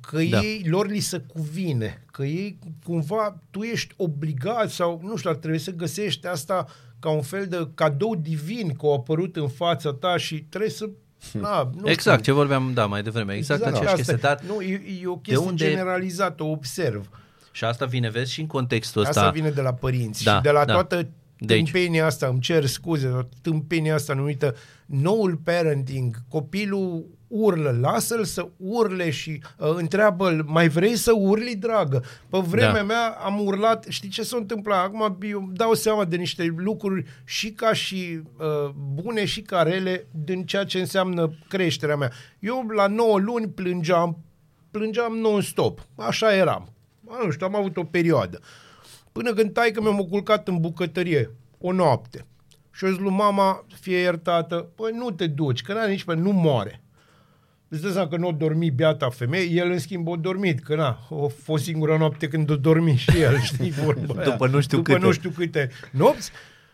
[0.00, 0.24] că Da.
[0.28, 0.38] da.
[0.40, 5.36] ei, lor li se cuvine, că ei cumva, tu ești obligat sau, nu știu, ar
[5.36, 6.66] trebui să găsești asta
[6.98, 10.88] ca un fel de cadou divin că au apărut în fața ta și trebuie să,
[11.32, 13.34] na, nu Exact, știu, ce vorbeam, da, mai devreme.
[13.34, 14.28] Exact, exact aceeași asta chestie.
[14.30, 14.34] e.
[14.34, 17.08] Dar, Nu, e, e o chestie unde- generalizată, o observ.
[17.52, 19.20] și asta vine, vezi, și în contextul ăsta.
[19.20, 20.72] Asta vine de la părinți Da, și de la da.
[20.72, 21.08] toată
[21.38, 21.70] De aici.
[21.70, 24.54] tâmpenia asta, îmi cer scuze, tâmpenia asta numită
[24.86, 26.16] noul parenting.
[26.28, 32.04] Copilul urlă, lasă-l să urle și uh, întreabă mai vrei să urli, dragă?
[32.28, 32.82] Pe vremea Da.
[32.82, 34.84] mea am urlat, știi ce s-a întâmplat?
[34.84, 39.62] Acum eu îmi dau seama de niște lucruri și ca și uh, bune și ca
[39.62, 42.12] rele din ceea ce înseamnă creșterea mea.
[42.38, 44.18] Eu la 9 luni plângeam,
[44.70, 45.86] plângeam non-stop.
[45.96, 46.72] Așa eram.
[47.24, 48.40] Nu știu, am avut o perioadă.
[49.18, 52.26] Până când taică mi-am culcat în bucătărie o noapte.
[52.72, 56.14] Și eu zic lui mama, fie iertată, păi nu te duci, că n-are nici pe
[56.14, 56.82] nu moare.
[57.68, 60.74] Îți dă seama că nu a dormit biata femeie, el în schimb a dormit, că
[60.76, 64.30] na, a fost singura noapte când a dormit și el, știi vorba aia.
[64.30, 65.04] După nu știu După câte.
[65.04, 66.30] nu știu câte nopți.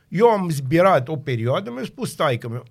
[0.08, 2.64] Eu am zbierat o perioadă, mi-a spus taică meu,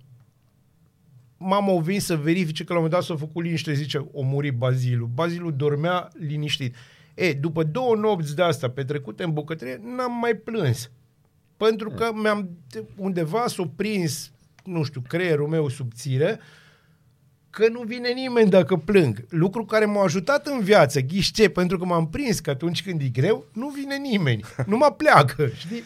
[1.36, 4.22] mama a venit să verifice că la un moment dat s-a făcut liniște, zice, o
[4.22, 5.10] muri Bazilul.
[5.14, 6.74] Bazilul dormea liniștit.
[7.14, 10.90] E, după două nopți de asta petrecute în bucătărie, n-am mai plâns.
[11.56, 12.48] Pentru că mi-am,
[12.96, 14.30] undeva s-a prins,
[14.64, 16.40] nu știu, creierul meu subțire,
[17.50, 19.24] că nu vine nimeni dacă plâng.
[19.28, 21.48] Lucru care m-a ajutat în viață, ghiși ce?
[21.48, 24.44] Pentru că m-am prins că atunci când e greu, nu vine nimeni.
[24.66, 25.82] Nu mă pleacă, știi?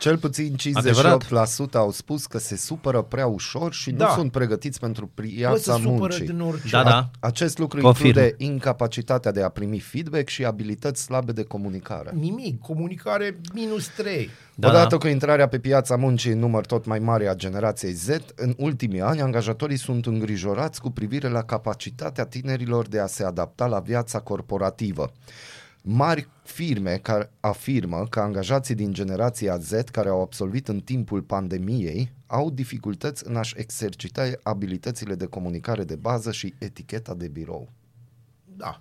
[0.00, 1.74] Cel puțin 58% Adevărat.
[1.74, 4.06] au spus că se supără prea ușor și Da.
[4.06, 6.26] nu sunt pregătiți pentru Bă, se piața supără muncii.
[6.26, 6.68] din orice.
[6.70, 7.10] Da, da.
[7.20, 8.06] Acest lucru Confirm.
[8.06, 12.10] include incapacitatea de a primi feedback și abilități slabe de comunicare.
[12.14, 12.60] Nimic.
[12.60, 14.28] Comunicare minus 3.
[14.54, 14.96] Da, Odată da.
[14.96, 19.00] cu intrarea pe piața muncii în număr tot mai mare a generației Z, în ultimii
[19.00, 24.20] ani, angajatorii sunt îngrijorați cu privire la capacitatea tinerilor de a se adapta la viața
[24.20, 25.12] corporativă.
[25.82, 32.12] Mari firme care afirmă că angajații din generația Z care au absolvit în timpul pandemiei
[32.26, 37.72] au dificultăți în a-și exercita abilitățile de comunicare de bază și eticheta de birou.
[38.56, 38.80] Da.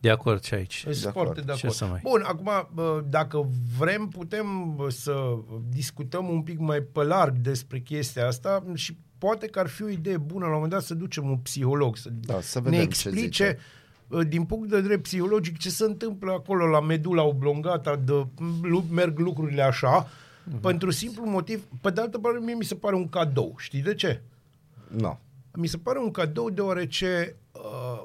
[0.00, 0.80] De acord și aici.
[0.80, 1.46] Sunt De foarte acord.
[1.46, 1.72] de Ce acord.
[1.74, 3.48] să mai- Bun, acum, bă, dacă
[3.78, 5.34] vrem, putem bă, să
[5.68, 9.88] discutăm un pic mai pe larg despre chestia asta și poate că ar fi o
[9.88, 12.78] idee bună la un moment dat să ducem un psiholog să, Da, să ne vedem
[12.78, 13.58] ce explice zice.
[14.08, 18.26] Bă, din punct de vedere psihologic ce se întâmplă acolo la medula oblongata, de,
[18.62, 20.08] lu- merg lucrurile așa,
[20.46, 20.60] Mhm.
[20.60, 23.54] pentru simplu motiv, pe de altă parte, mie mi se pare un cadou.
[23.58, 24.22] Știi de ce?
[24.88, 25.18] Nu.
[25.54, 28.02] Mi se pare un cadou deoarece uh,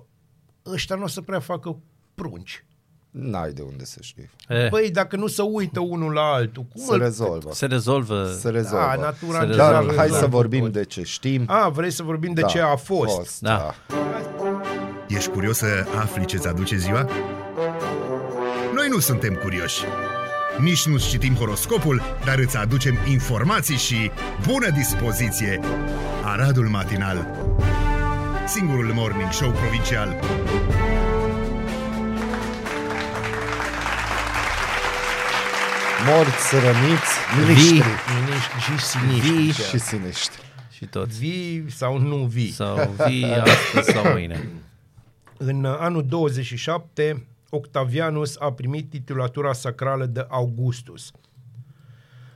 [0.65, 1.77] ăștia nu o să prea facă
[2.15, 2.63] prunci.
[3.11, 4.29] N-ai de unde să știi.
[4.47, 6.99] Eh, Păi dacă nu se uită unul la altul, cum Se îl...
[6.99, 7.49] rezolvă.
[7.53, 8.25] se rezolvă.
[8.39, 8.85] Se rezolvă.
[8.85, 9.53] Da, natura Se în rezolvă.
[9.55, 10.71] general Dar hai să rezolvă vorbim tot.
[10.71, 11.43] de ce știm.
[11.47, 13.41] A, vrei să vorbim de Da, ce a fost.
[13.41, 13.73] Da.
[15.10, 17.10] Ești curios să afli ce-ți aduce ziua?
[18.74, 19.84] Noi nu suntem curioși.
[20.60, 24.12] Nici nu citim horoscopul, dar îți aducem informații și
[24.47, 25.60] bună dispoziție.
[26.24, 27.28] Aradul Matinal
[28.47, 30.20] Singurul morning show provincial
[36.07, 37.14] Morți, răniți,
[37.45, 37.45] Vii.
[37.45, 37.88] miniștri
[38.20, 39.30] Miniștri și siniștri.
[39.32, 39.68] Vii chiar.
[39.68, 40.41] și siniștri.
[40.72, 41.20] și toți.
[41.20, 42.51] Vii sau nu vii.
[42.51, 44.47] Sau vii astăzi sau mâine.
[45.41, 51.11] În uh, anul 27, Octavianus a primit titulatura sacrală de Augustus.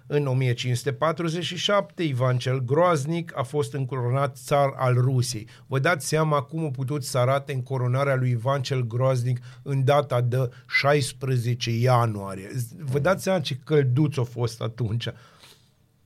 [0.08, 5.47] În 1547, Ivan cel Groaznic a fost încoronat țar al Rusiei.
[5.68, 10.22] Vă dați seama cum a putut să arate încoronarea lui Ivan cel Groaznic în data
[10.22, 12.49] de 16 ianuarie.
[12.80, 15.08] Vă dați seama ce călduț a fost atunci.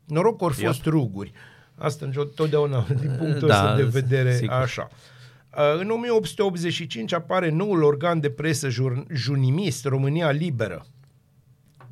[0.06, 1.32] Noroc că au fost ruguri.
[1.76, 4.54] Asta întotdeauna, din punctul Da, ăsta de vedere, sigur.
[4.54, 4.90] așa.
[5.58, 10.86] Uh, În 1885 apare noul organ de presă jur- junimist, România Liberă,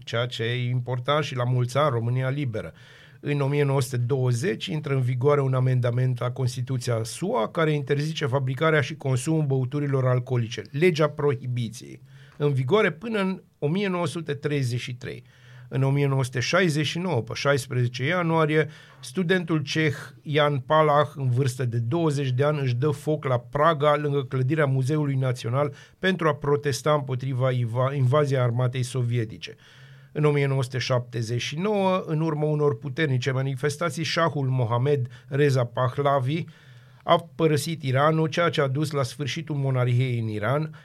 [0.03, 2.73] ceea ce e important și la mulți ani România Liberă.
[3.19, 9.45] În 1920 intră în vigoare un amendament la Constituția SUA care interzice fabricarea și consumul
[9.45, 12.01] băuturilor alcoolice, legea prohibiției,
[12.37, 15.23] în vigoare până în 1933.
[15.67, 22.59] În 1969, pe 16 ianuarie, studentul ceh Jan Palach, în vârstă de 20 de ani,
[22.59, 28.39] își dă foc la Praga, lângă clădirea Muzeului Național, pentru a protesta împotriva iva- invaziei
[28.39, 29.55] armatei sovietice.
[30.11, 36.43] În 1979, în urma unor puternice manifestații, șahul Mohamed Reza Pahlavi
[37.03, 40.75] a părăsit Iranul, ceea ce a dus la sfârșitul monarhiei în Iran,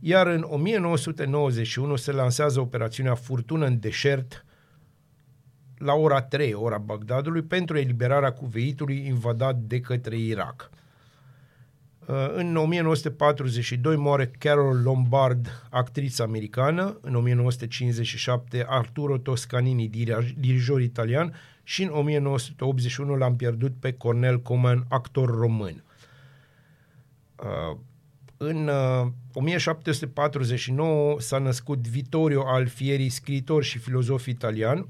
[0.00, 4.44] iar în 1991 se lansează operațiunea Furtună în deșert
[5.76, 10.70] la ora 3, ora Bagdadului, pentru eliberarea cuveitului invadat de către Irak.
[12.06, 16.98] Uh, În 1942 moare Carol Lombard, actriță americană.
[17.00, 21.34] În 1957 Arturo Toscanini, diraj- dirijor italian.
[21.62, 25.84] Și în 1981 l-am pierdut pe Cornel Coman, actor român.
[28.40, 34.88] Uh, În uh, 1749 s-a născut Vittorio Alfieri, scriitor și filozof italian.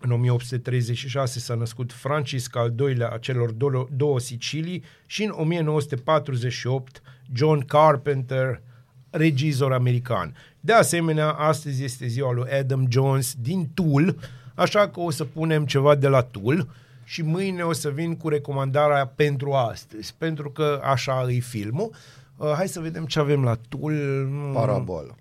[0.00, 7.02] În 1836 s-a născut Francisc al II-lea a celor două, două Sicilii și în 1948
[7.32, 8.62] John Carpenter,
[9.10, 10.36] regizor american.
[10.60, 14.16] De asemenea, astăzi este ziua lui Adam Jones din Tool,
[14.54, 16.68] așa că o să punem ceva de la Tool
[17.04, 21.90] și mâine o să vin cu recomandarea pentru astăzi, pentru că așa e filmul.
[22.36, 23.92] Uh, hai să vedem ce avem la Tool.
[24.28, 25.14] Mm, Parabol.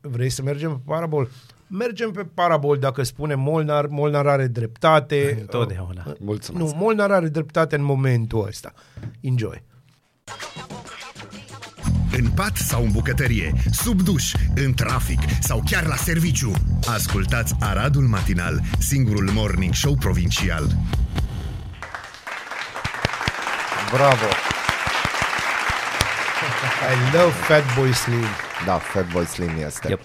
[0.00, 1.28] Vrei să mergem pe Parabol?
[1.66, 3.86] Mergem pe Parabol dacă spune Molnar.
[3.86, 5.36] Molnar are dreptate.
[5.40, 6.04] Întotdeauna.
[6.06, 6.64] Uh, Mulțumesc.
[6.64, 8.72] Nu, Molnar are dreptate în momentul ăsta.
[9.20, 9.62] Enjoy.
[12.18, 16.52] În pat sau în bucătărie, sub duș, în trafic sau chiar la serviciu.
[16.86, 20.66] Ascultați Aradul Matinal, singurul morning show provincial.
[23.92, 24.55] Bravo.
[26.80, 28.24] I love Fatboy Slim.
[28.66, 29.88] Da, Fatboy Slim este.
[29.88, 30.00] Yep.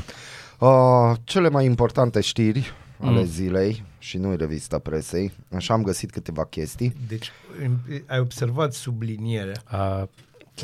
[0.60, 0.70] Uh,
[1.24, 3.26] cele mai importante știri ale Mm.
[3.26, 5.32] zilei și nu revista presei.
[5.56, 6.94] Așa am găsit câteva chestii.
[7.08, 7.32] Deci,
[7.64, 9.62] în- ai observat sublinierea.
[9.66, 10.10] A,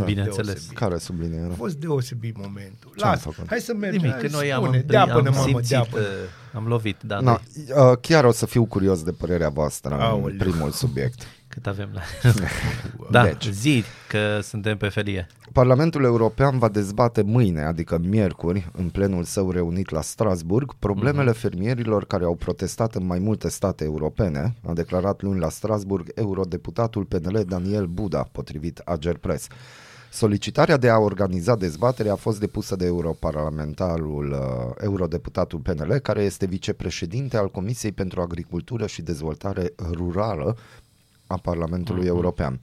[0.06, 0.46] bineînțeles.
[0.54, 0.78] Deosebit.
[0.78, 1.52] Care sublinierea?
[1.52, 2.94] A fost deosebit momentul.
[2.98, 3.50] Ce-am Lasă, făcut?
[3.50, 4.02] hai să mergem.
[4.02, 6.04] Nimic, hai, că noi am, spune, împli- dea până, am mamă, simțit, dea până.
[6.04, 7.84] uh, am lovit, da, Na, da.
[7.90, 10.38] uh, chiar o să fiu curios de părerea voastră în Aoleu.
[10.38, 11.28] primul subiect.
[11.58, 12.02] Cât avem la...
[13.12, 13.46] da, Deci.
[13.46, 13.54] deci.
[13.54, 15.28] zi că suntem pe felie.
[15.54, 22.06] Parlamentul European va dezbate mâine, adică miercuri, în plenul său reunit la Strasburg, problemele fermierilor
[22.06, 27.44] care au protestat în mai multe state europene, a declarat luni la Strasburg eurodeputatul PNL
[27.48, 29.48] Daniel Buda, potrivit Ager Press.
[30.12, 36.46] Solicitarea de a organiza dezbatere a fost depusă de europarlamentarul, uh, eurodeputatul PNL, care este
[36.46, 40.58] vicepreședinte al Comisiei pentru Agricultură și Dezvoltare Rurală
[41.28, 42.10] a Parlamentului Mhm.
[42.16, 42.60] European.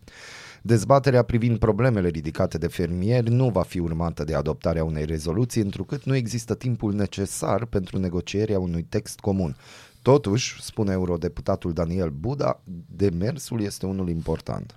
[0.62, 6.04] Dezbaterea privind problemele ridicate de fermieri nu va fi urmată de adoptarea unei rezoluții, întrucât
[6.04, 9.56] nu există timpul necesar pentru negocierea unui text comun.
[10.02, 12.60] Totuși, spune eurodeputatul Daniel Buda,
[12.96, 14.76] demersul este unul important.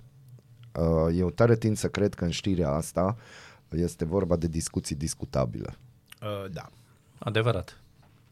[0.74, 3.16] Uh, Eu tare tind să cred că în știrea asta
[3.70, 5.76] este vorba de discuții discutabile.
[6.22, 6.70] Uh, da.
[7.18, 7.80] Adevărat.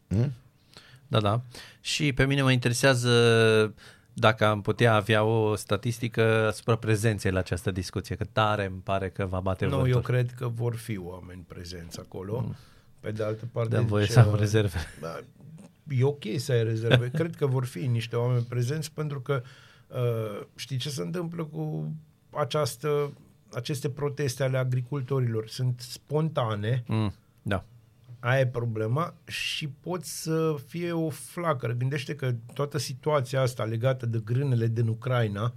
[0.07, 0.33] Hmm?
[1.07, 1.41] Da, da.
[1.81, 3.09] Și pe mine mă interesează
[4.19, 9.09] dacă am putea avea o statistică asupra prezenței la această discuție, că tare îmi pare
[9.09, 9.89] că va bate Nu, vântul.
[9.91, 12.55] eu cred că vor fi oameni prezenți acolo.
[12.99, 13.75] Pe de altă parte...
[13.75, 14.77] Dăm voie ce- să am rezerve.
[15.01, 15.19] Da,
[15.89, 17.09] E ok să ai rezerve.
[17.19, 19.41] Cred că vor fi niște oameni prezenți pentru că
[19.87, 21.91] uh, știi ce se întâmplă cu
[22.31, 23.13] această,
[23.53, 25.47] aceste proteste ale agricultorilor?
[25.47, 27.26] Sunt spontane, Mm, da.
[28.19, 31.73] Aia e problema și pot să fie o flacără.
[31.73, 35.53] Gândește că toată situația asta legată de grânele din Ucraina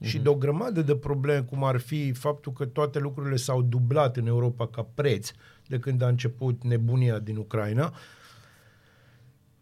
[0.00, 4.16] și de o grămadă de probleme, cum ar fi faptul că toate lucrurile s-au dublat
[4.16, 5.30] în Europa ca preț
[5.66, 7.94] de când a început nebunia din Ucraina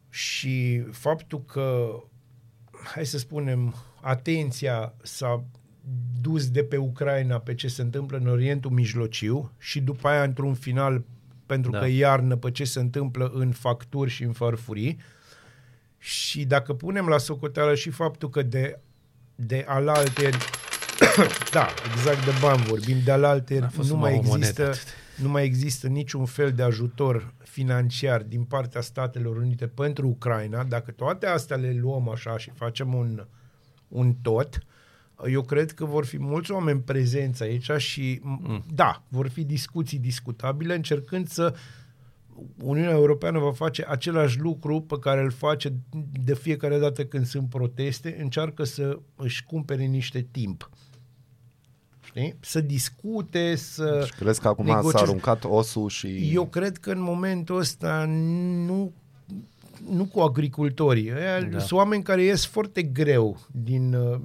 [0.08, 1.88] și faptul că,
[2.94, 5.44] hai să spunem, atenția s-a
[6.20, 10.54] dus de pe Ucraina pe ce se întâmplă în Orientul Mijlociu și după aia într-un
[10.54, 11.04] final
[11.46, 11.78] pentru Da.
[11.78, 11.84] da.
[11.84, 14.98] că e iarnă pe ce se întâmplă în facturi și în farfurii
[15.98, 18.78] și dacă punem la socoteală și faptul că de,
[19.34, 20.36] de alalteri
[21.52, 24.66] da, exact de bani vorbim, de alalteri A fost nu numai mai, o monedă.
[24.68, 24.90] există,
[25.22, 30.90] nu mai există niciun fel de ajutor financiar din partea Statelor Unite pentru Ucraina, dacă
[30.90, 33.26] toate astea le luăm așa și facem un,
[33.88, 34.58] un tot,
[35.24, 38.64] eu cred că vor fi mulți oameni prezenți aici și, mm.
[38.74, 41.54] da, vor fi discuții discutabile încercând să
[42.62, 45.72] Uniunea Europeană va face același lucru pe care îl face
[46.24, 50.70] de fiecare dată când sunt proteste, încearcă să își cumpere niște timp.
[52.04, 52.34] Știi?
[52.40, 54.02] Să discute, să...
[54.06, 55.04] Și crezi că acum s-a negocieze.
[55.04, 56.30] aruncat osul și...
[56.32, 58.04] Eu cred că în momentul ăsta
[58.66, 58.92] nu,
[59.90, 61.12] nu cu agricultorii.
[61.12, 61.46] Aia Da.
[61.46, 61.58] da.
[61.58, 64.20] Sunt oameni care ies foarte greu din, uh,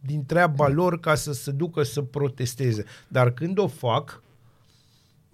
[0.00, 2.84] din treaba lor ca să se ducă să protesteze.
[3.08, 4.22] Dar când o fac,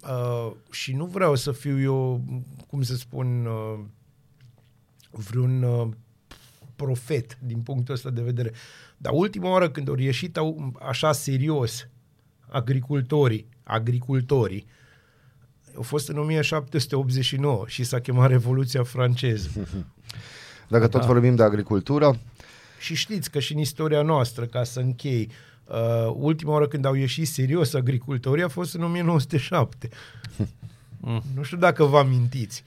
[0.01, 2.21] uh, și nu vreau să fiu eu,
[2.67, 3.79] cum să spun, uh,
[5.11, 5.87] vreun uh,
[6.75, 8.51] profet din punctul ăsta de vedere,
[8.97, 11.87] dar ultima oară când au ieșit au, așa serios
[12.49, 14.65] agricultorii, agricultorii,
[15.77, 19.49] a fost în 1789 și s-a chemat Revoluția franceză.
[20.69, 21.07] Dacă tot Da.
[21.07, 22.19] vorbim de agricultură,
[22.79, 25.29] și știți că și în istoria noastră, ca să închei,
[25.65, 29.89] uh, ultima oară când au ieșit serios agricultorii a fost în 1907.
[31.35, 32.63] nu știu dacă vă amintiți.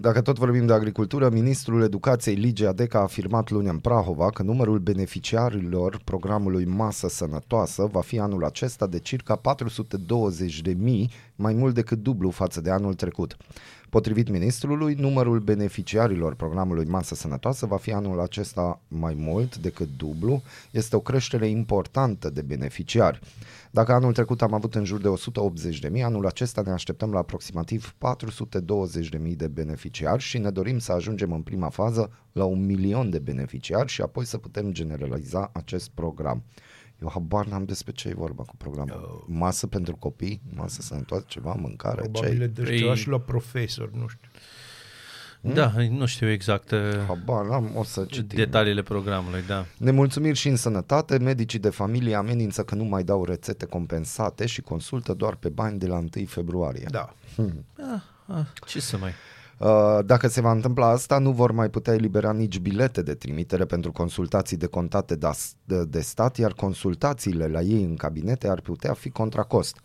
[0.00, 4.42] Dacă tot vorbim de agricultură, ministrul educației Ligia Deca a afirmat luni în Prahova că
[4.42, 11.54] numărul beneficiarilor programului Masă Sănătoasă va fi anul acesta de circa 420 de mii, mai
[11.54, 13.36] mult decât dublu față de anul trecut.
[13.94, 20.42] Potrivit ministrului, numărul beneficiarilor programului Masă Sănătoasă va fi anul acesta mai mult decât dublu.
[20.70, 23.20] Este o creștere importantă de beneficiari.
[23.70, 27.12] Dacă anul trecut am avut în jur de 180 de mii, anul acesta ne așteptăm
[27.12, 32.10] la aproximativ 420 de mii de beneficiari și ne dorim să ajungem în prima fază
[32.32, 36.42] la un milion de beneficiari și apoi să putem generaliza acest program.
[37.02, 39.24] Eu habar n-am despre ce e vorba cu programul.
[39.28, 43.90] Masă pentru copii, masă sănătoasă, ceva, mâncare, Probabil ce de Păi- ceva și la profesor,
[43.90, 44.28] nu știu.
[45.52, 48.38] Da, nu știu exact uh, Habar n-am, o să citim.
[48.38, 49.66] detaliile programului, da.
[49.78, 54.60] Nemulțumiri și în sănătate, medicii de familie amenință că nu mai dau rețete compensate și
[54.60, 56.86] consultă doar pe bani de la 1 februarie.
[56.90, 57.14] Da.
[58.26, 59.10] Ah, ce să mai...
[59.58, 63.64] Uh, Dacă se va întâmpla asta, nu vor mai putea elibera nici bilete de trimitere
[63.64, 65.28] pentru consultații de contate de-
[65.64, 69.76] de, de stat, iar consultațiile la ei în cabinete ar putea fi contra cost.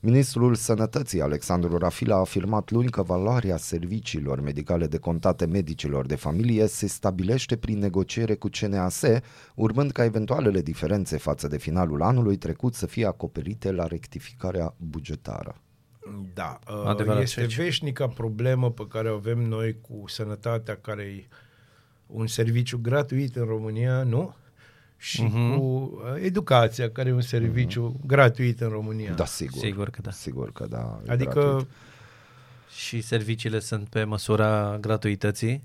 [0.00, 6.14] Ministrul Sănătății, Alexandru Rafila, a afirmat luni că valoarea serviciilor medicale de contate medicilor de
[6.16, 9.02] familie se stabilește prin negociere cu CNAS,
[9.54, 15.63] urmând ca eventualele diferențe față de finalul anului trecut să fie acoperite la rectificarea bugetară.
[16.34, 17.56] Da, uh, Adevărat este și aici.
[17.56, 21.26] veșnica problemă pe care o avem noi cu sănătatea, care e
[22.06, 24.34] un serviciu gratuit în România, nu?
[24.96, 25.56] Și Mhm.
[25.58, 29.12] cu uh, educația, care e un serviciu gratuit în România.
[29.12, 29.58] Da, sigur.
[29.58, 30.10] Sigur că da.
[30.10, 31.00] Sigur că da.
[31.06, 31.66] e Adică gratuit.
[32.76, 35.62] Și serviciile sunt pe măsura gratuității.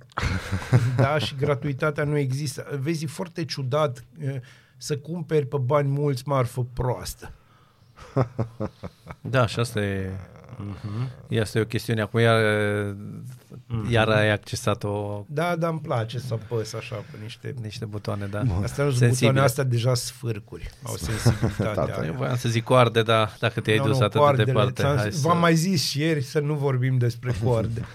[0.97, 2.79] Da, și gratuitatea nu există.
[2.81, 4.35] Vezi, e foarte ciudat eh,
[4.77, 7.33] să cumperi pe bani mulți marfă proastă.
[9.21, 10.11] Da, și asta e...
[11.27, 12.01] Este o chestiune.
[12.01, 12.41] Acum iar,
[13.89, 17.53] iar ai accesat-o Da, dar îmi place să apăs așa pe niște...
[17.61, 18.39] niște butoane, da.
[18.39, 19.09] Astea nu sunt Sensibile.
[19.29, 20.69] butoane astea deja sfârcuri.
[20.83, 21.63] Au sensibilitate.
[21.73, 22.11] Tata, Eu aia.
[22.11, 24.43] voiam să zic coarde, dar dacă te-ai Nu, dus nu, atât de coardele.
[24.51, 25.19] departe, Ți-am- hai să...
[25.27, 27.85] V-am mai zis și ieri să nu vorbim despre coarde.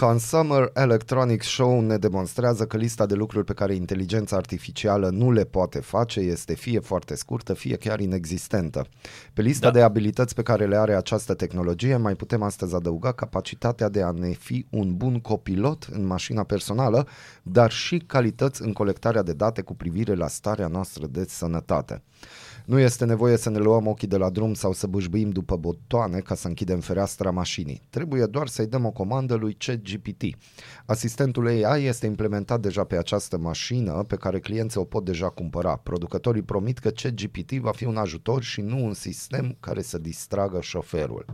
[0.00, 5.44] Consumer Electronics Show ne demonstrează că lista de lucruri pe care inteligența artificială nu le
[5.44, 8.86] poate face este fie foarte scurtă, fie chiar inexistentă.
[9.32, 9.72] Pe lista Da.
[9.72, 14.10] de abilități pe care le are această tehnologie mai putem astăzi adăuga capacitatea de a
[14.10, 17.06] ne fi un bun copilot în mașina personală,
[17.42, 22.02] dar și calități în colectarea de date cu privire la starea noastră de sănătate.
[22.68, 26.20] Nu este nevoie să ne luăm ochii de la drum sau să bâșbâim după butoane
[26.20, 27.82] ca să închidem fereastra mașinii.
[27.90, 30.22] Trebuie doar să-i dăm o comandă lui ChatGPT.
[30.86, 35.76] Asistentul AI este implementat deja pe această mașină pe care clienții o pot deja cumpăra.
[35.76, 40.60] Producătorii promit că ChatGPT va fi un ajutor și nu un sistem care să distragă
[40.60, 41.24] șoferul.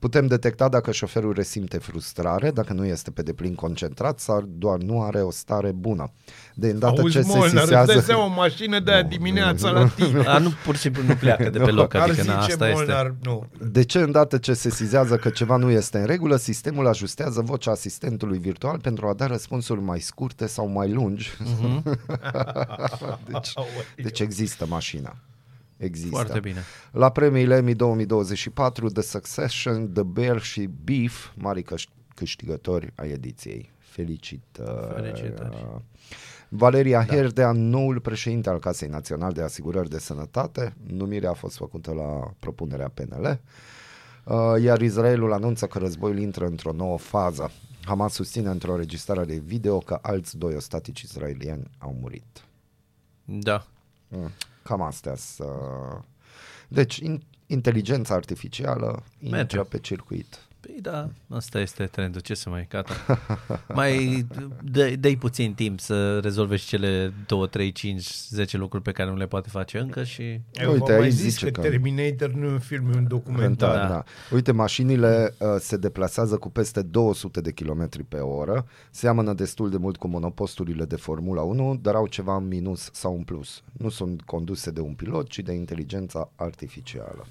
[0.00, 5.02] Putem detecta dacă șoferul resimte frustrare, dacă nu este pe deplin concentrat sau doar nu
[5.02, 6.12] are o stare bună.
[6.54, 8.00] De îndată Auzi, ce se Molnar, îți dai sisează...
[8.06, 10.22] seama o mașină de aia dimineața la tine.
[10.26, 12.68] A, nu, pur și simplu nu pleacă de pe loc, Ar adică zice na, asta
[12.68, 12.84] este.
[12.84, 13.46] Molnar, nu.
[13.70, 17.70] De ce îndată ce se sizează că ceva nu este în regulă, sistemul ajustează vocea
[17.70, 21.30] asistentului virtual pentru a da răspunsuri mai scurte sau mai lungi?
[23.32, 23.52] deci,
[23.96, 25.16] deci există mașina.
[25.80, 26.08] Există.
[26.10, 26.60] Foarte bine.
[26.92, 33.70] La premiile Emmy 2024, The Succession, The Bear și Beef, mari câș- câștigători ai ediției.
[33.78, 34.94] Felicitări!
[34.94, 35.82] Felicitări.
[36.48, 37.14] Valeria da.
[37.14, 40.74] Herdea, noul președinte al Casei Naționale de Asigurări de Sănătate.
[40.86, 43.40] Numirea a fost făcută la propunerea PNL.
[44.24, 47.50] Uh, iar Israelul anunță că războiul intră într-o nouă fază.
[47.84, 52.44] Hamas susține într-o registrare de video că alți doi ostatici israelieni au murit.
[53.24, 53.66] Da.
[54.10, 54.30] Mm.
[54.62, 55.46] Cam astea să...
[56.68, 59.58] Deci, in, inteligența artificială intră Merge.
[59.58, 60.38] pe circuit.
[60.60, 62.94] Păi da, asta este trendul, ce să mai, gata.
[63.74, 64.26] mai
[64.62, 69.10] dă, dă puțin timp să rezolve și cele 2, 3, 5, 10 lucruri pe care
[69.10, 70.22] nu le poate face încă și...
[70.52, 72.96] Eu Uite, v-am mai aici zis zice că, că- Terminator nu e un film, e
[72.96, 73.74] un documentar.
[73.74, 73.88] Da.
[73.88, 74.04] Da.
[74.34, 79.76] Uite, mașinile uh, se deplasează cu peste 200 de km pe oră, seamănă destul de
[79.76, 83.62] mult cu monoposturile de Formula 1, dar au ceva în minus sau în plus.
[83.72, 87.26] Nu sunt conduse de un pilot, ci de inteligența artificială.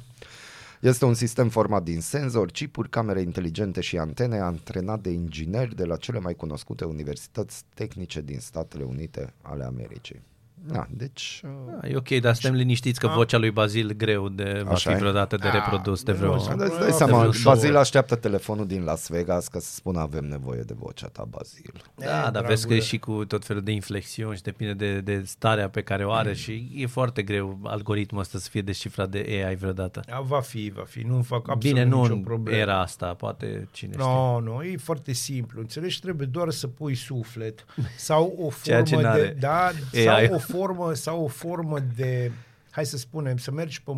[0.82, 5.86] Este un sistem format din senzori, chipuri, camere inteligente și antene, antrenat de ingineri de
[5.86, 10.21] la cele mai cunoscute universități tehnice din Statele Unite ale Americii.
[10.68, 11.41] Da, deci...
[11.43, 11.49] uh,
[11.82, 14.95] Da, e ok, dar suntem liniștiți că vocea lui Bazil greu de va Așa fi
[14.95, 14.99] e?
[14.99, 16.28] vreodată de reprodus de vreo...
[16.36, 17.53] nu, Îți Îți dai de seama, vreo show.
[17.53, 21.74] Bazil așteaptă telefonul din Las Vegas ca să spună avem nevoie de vocea ta, Bazil.
[21.95, 22.76] Da, E, dar vezi că dragule.
[22.76, 26.12] e și cu tot felul de inflexiuni și depinde de, de starea pe care o
[26.12, 30.01] are și e foarte greu algoritmul ăsta să fie descifrat de AI vreodată.
[30.07, 30.99] Da, va fi, va fi.
[31.01, 32.57] Nu fac absolut Bine, nu nicio în problemă.
[32.57, 34.03] era asta, poate cine știe.
[34.05, 35.60] No, nu, e foarte simplu.
[35.60, 37.66] Înțelegi, trebuie doar să pui suflet
[37.97, 39.66] sau o Ceea ce formă de n-are da,
[40.14, 40.26] AI.
[40.28, 42.32] sau o formă sau o formă de
[42.72, 43.91] hai să spunem, să mergi pe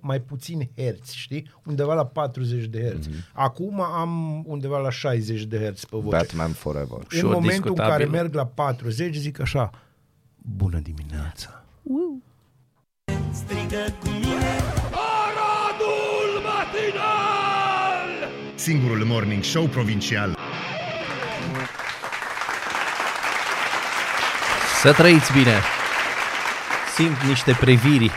[0.00, 1.50] mai puțin herți, știi?
[1.66, 3.08] Undeva la 40 de herți.
[3.08, 3.18] Mhm.
[3.18, 3.32] Mm-hmm.
[3.32, 6.16] Acum am undeva la 60 de herți pe voce.
[6.16, 6.98] Batman Forever.
[6.98, 7.90] în Short momentul în discutabil.
[7.90, 9.70] care merg la 40, zic așa,
[10.36, 11.64] bună dimineața.
[13.32, 14.56] Strigă cu mine
[14.90, 18.30] Aradul matinal!
[18.54, 20.36] Singurul morning show provincial.
[24.82, 25.52] Să trăiți bine!
[26.96, 28.10] Simt niște priviri.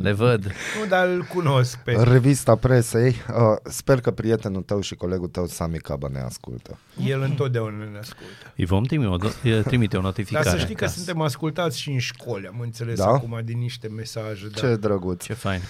[0.00, 0.44] Le văd.
[0.44, 1.92] Nu, dar îl cunosc pe...
[2.02, 6.78] Revista presei, uh, sper că prietenul tău și colegul tău Sami Caba ne ascultă.
[7.06, 8.52] El întotdeauna ne ascultă.
[8.56, 9.08] Îi vom trimite
[9.54, 10.44] o, trimite o notificare.
[10.44, 13.06] Dar să știi că ca suntem ascultați și în școli, am înțeles Da?
[13.06, 14.48] acum din niște mesaje.
[14.54, 14.60] Da.
[14.60, 15.24] Ce drăguț.
[15.24, 15.60] Ce fain.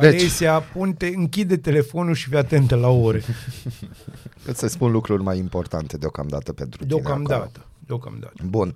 [0.00, 3.22] Deci- Alesia, punte, închide telefonul și fii atentă la ore.
[4.44, 7.14] Îți se spun lucruri mai importante deocamdată pentru tine acolo.
[7.16, 7.66] Deocamdată.
[7.78, 8.32] Deocamdată.
[8.44, 8.74] Bun.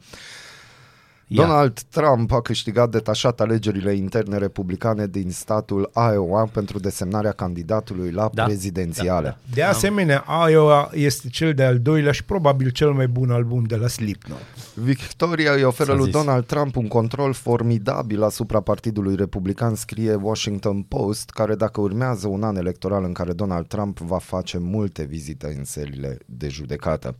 [1.28, 1.42] Ia.
[1.46, 8.30] Donald Trump a câștigat detașat alegerile interne republicane din statul Iowa pentru desemnarea candidatului la
[8.34, 9.28] Da, prezidențiale.
[9.28, 9.54] da, da.
[9.54, 13.88] De asemenea, Iowa este cel de-al doilea și probabil cel mai bun album de la
[13.88, 14.38] Slipknot.
[14.74, 16.12] Victoria îi oferă S-a lui zis.
[16.12, 22.42] Donald Trump un control formidabil asupra partidului republican, scrie Washington Post, care dacă urmează un
[22.42, 27.16] an electoral în care Donald Trump va face multe vizite în selile de judecată.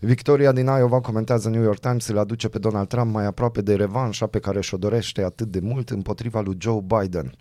[0.00, 3.74] Victoria din Iowa, comentează New York Times, îl aduce pe Donald Trump mai aproape de
[3.74, 7.32] revanșa pe care și-o dorește atât de mult împotriva lui Joe Biden.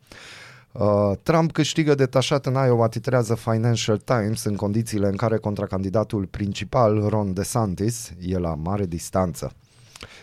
[0.72, 7.08] Uh, Trump câștigă detașat în Iowa, titrează Financial Times, în condițiile în care contracandidatul principal,
[7.08, 9.52] Ron DeSantis, e la mare distanță.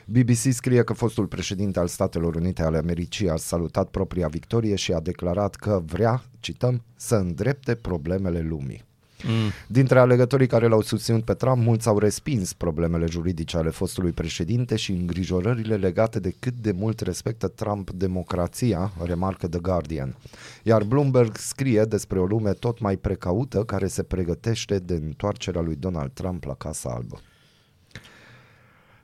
[0.06, 4.92] BBC scrie că fostul președinte al Statelor Unite ale Americii a salutat propria victorie și
[4.92, 8.84] a declarat că vrea, cităm, să îndrepte problemele lumii.
[9.26, 9.50] Mm.
[9.66, 14.76] Dintre alegătorii care l-au susținut pe Trump, mulți au respins problemele juridice ale fostului președinte
[14.76, 20.16] și îngrijorările legate de cât de mult respectă Trump democrația, remarcă The Guardian.
[20.62, 25.76] Iar Bloomberg scrie despre o lume tot mai precaută care se pregătește de întoarcerea lui
[25.76, 27.20] Donald Trump la Casa Albă.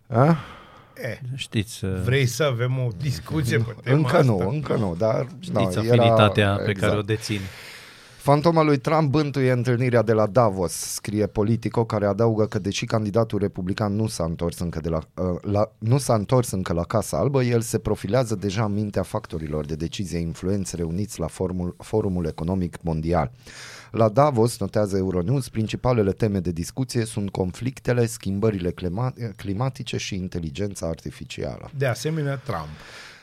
[0.06, 0.36] A?
[0.94, 4.32] Eh, Știți, uh, vrei să avem o discuție pe tema Încă asta?
[4.32, 7.40] nu, încă nu, dar știți da, afinitatea era, pe care o dețin.
[8.20, 13.38] Fantoma lui Trump bântuie întâlnirea de la Davos, scrie Politico, care adaugă că deși candidatul
[13.38, 17.16] republican nu s-a întors încă, de la, uh, la, nu s-a întors încă la Casa
[17.18, 22.26] Albă, el se profilează deja în mintea factorilor de decizie influenți reuniți la formul, Forumul
[22.26, 23.30] Economic Mondial.
[23.90, 30.86] La Davos, notează Euronews, principalele teme de discuție sunt conflictele, schimbările clima- climatice și inteligența
[30.86, 31.70] artificială.
[31.76, 32.68] De asemenea, Trump.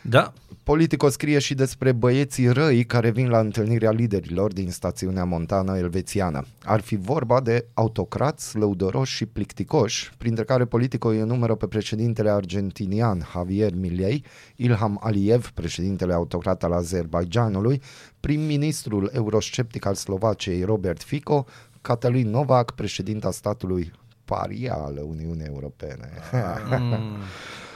[0.09, 0.33] Da,
[0.63, 6.45] Politico scrie și despre băieții răi care vin la întâlnirea liderilor din stațiunea montană elvețiană.
[6.63, 12.29] Ar fi vorba de autocrați, lăudăroși și plicticoși, printre care Politico îi enumeră pe președintele
[12.29, 14.23] argentinian Javier Milei,
[14.55, 17.81] Ilham Aliyev, președintele autocrat al Azerbaijanului,
[18.19, 21.45] prim-ministrul eurosceptic al Slovaciei Robert Fico,
[21.81, 23.91] Catalin Novak, președinta statului
[24.25, 26.09] paria ale Uniunii Europene.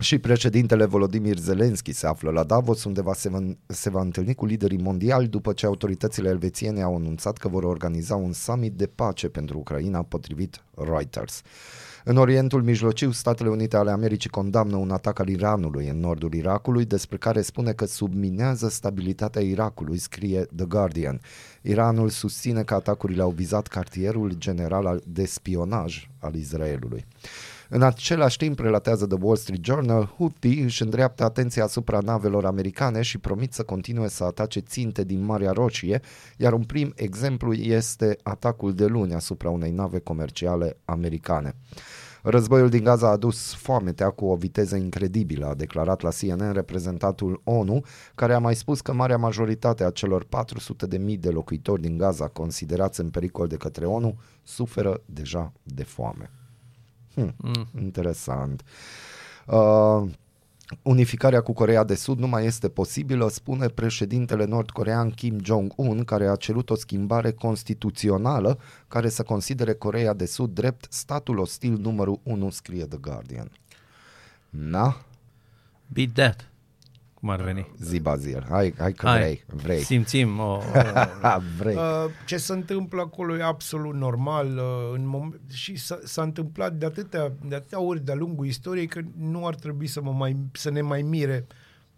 [0.00, 4.34] Și președintele Volodymyr Zelensky se află la Davos, unde va se, va, se va întâlni
[4.34, 8.86] cu liderii mondiali după ce autoritățile elvețiene au anunțat că vor organiza un summit de
[8.86, 11.42] pace pentru Ucraina, potrivit Reuters.
[12.04, 16.84] În Orientul Mijlociu, Statele Unite ale Americii condamnă un atac al Iranului în nordul Irakului,
[16.84, 21.20] despre care spune că subminează stabilitatea Irakului, scrie The Guardian.
[21.62, 27.06] Iranul susține că atacurile au vizat cartierul general al- de spionaj al Israelului.
[27.72, 33.02] În același timp, relatează The Wall Street Journal, Houthi își îndreaptă atenția asupra navelor americane
[33.02, 36.00] și promit să continue să atace ținte din Marea Roșie,
[36.36, 41.54] iar un prim exemplu este atacul de luni asupra unei nave comerciale americane.
[42.22, 47.40] Războiul din Gaza a adus foametea cu o viteză incredibilă, a declarat la CNN reprezentantul
[47.44, 52.28] ONU, care a mai spus că marea majoritate a celor 400.000 de locuitori din Gaza
[52.28, 56.30] considerați în pericol de către ONU suferă deja de foame.
[57.14, 57.66] Hmm, Mm.
[57.80, 58.62] Interesant.
[59.46, 60.02] Uh,
[60.82, 66.28] unificarea cu Corea de Sud nu mai este posibilă, spune președintele nord-corean Kim Jong-un, care
[66.28, 68.58] a cerut o schimbare constituțională
[68.88, 73.50] care să considere Corea de Sud drept statul ostil numărul 1, scrie The Guardian.
[74.50, 74.96] Na,
[75.86, 76.49] beat that,
[77.20, 77.72] cum ar veni.
[77.78, 79.78] zi Bazil, hai, hai că Hai, vrei, vrei.
[79.80, 80.60] Simțim o,
[81.20, 81.74] Ha, vrei.
[81.76, 84.62] Uh, ce se întâmplă acolo e absolut normal uh,
[84.92, 89.00] în mom- și s-a, s-a întâmplat de atâtea, de atâtea ori de-a lungul istoriei că
[89.18, 91.46] nu ar trebui să, mă mai, să ne mai mire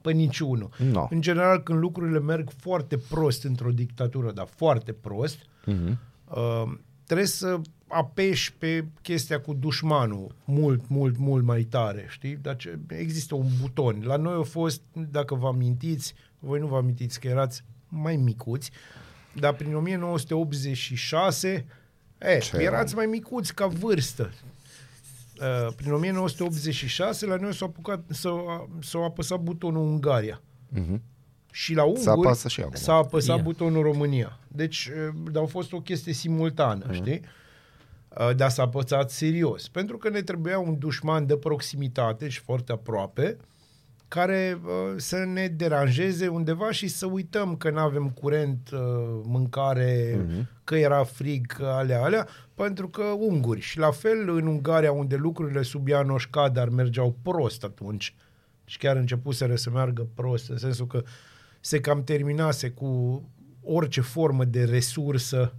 [0.01, 0.69] pe niciunul.
[0.93, 1.07] No.
[1.11, 5.99] În general, când lucrurile merg foarte prost într-o dictatură, dar foarte prost, Mhm.
[6.25, 6.73] uh,
[7.13, 12.37] trebuie să apeși pe chestia cu dușmanul mult, mult, mult mai tare, știi?
[12.37, 14.03] Dar ce, există un buton.
[14.05, 18.71] La noi a fost, dacă vă amintiți, voi nu vă amintiți că erați mai micuți,
[19.35, 21.67] dar prin 1986,
[22.19, 24.33] e, Ce erați mai micuți ca vârstă.
[25.41, 30.43] Uh, prin 1986 la noi s-a, apucat, s-a, s-a apăsat butonul Ungaria.
[30.69, 31.03] Mhm.
[31.55, 32.75] Și la unguri Se apasă și acum.
[32.75, 33.43] s-a apăsat Ia.
[33.43, 34.39] butonul România.
[34.49, 34.91] Deci
[35.33, 36.95] uh, a fost o chestie simultană, Mhm.
[36.95, 37.21] știi?
[38.19, 39.69] Uh, Dar s-a apăsat serios.
[39.69, 43.37] Pentru că ne trebuia un dușman de proximitate și foarte aproape,
[44.09, 48.79] care uh, să ne deranjeze undeva și să uităm că nu avem curent, uh,
[49.25, 50.49] mâncare, Mhm.
[50.65, 53.61] că era frig, că alea, alea, pentru că unguri.
[53.61, 58.15] Și la fel în Ungaria, unde lucrurile sub Ianoș Cadar mergeau prost atunci,
[58.65, 61.03] și chiar începuseră să meargă prost, în sensul că
[61.65, 63.23] se cam terminase cu
[63.65, 65.55] orice formă de resursă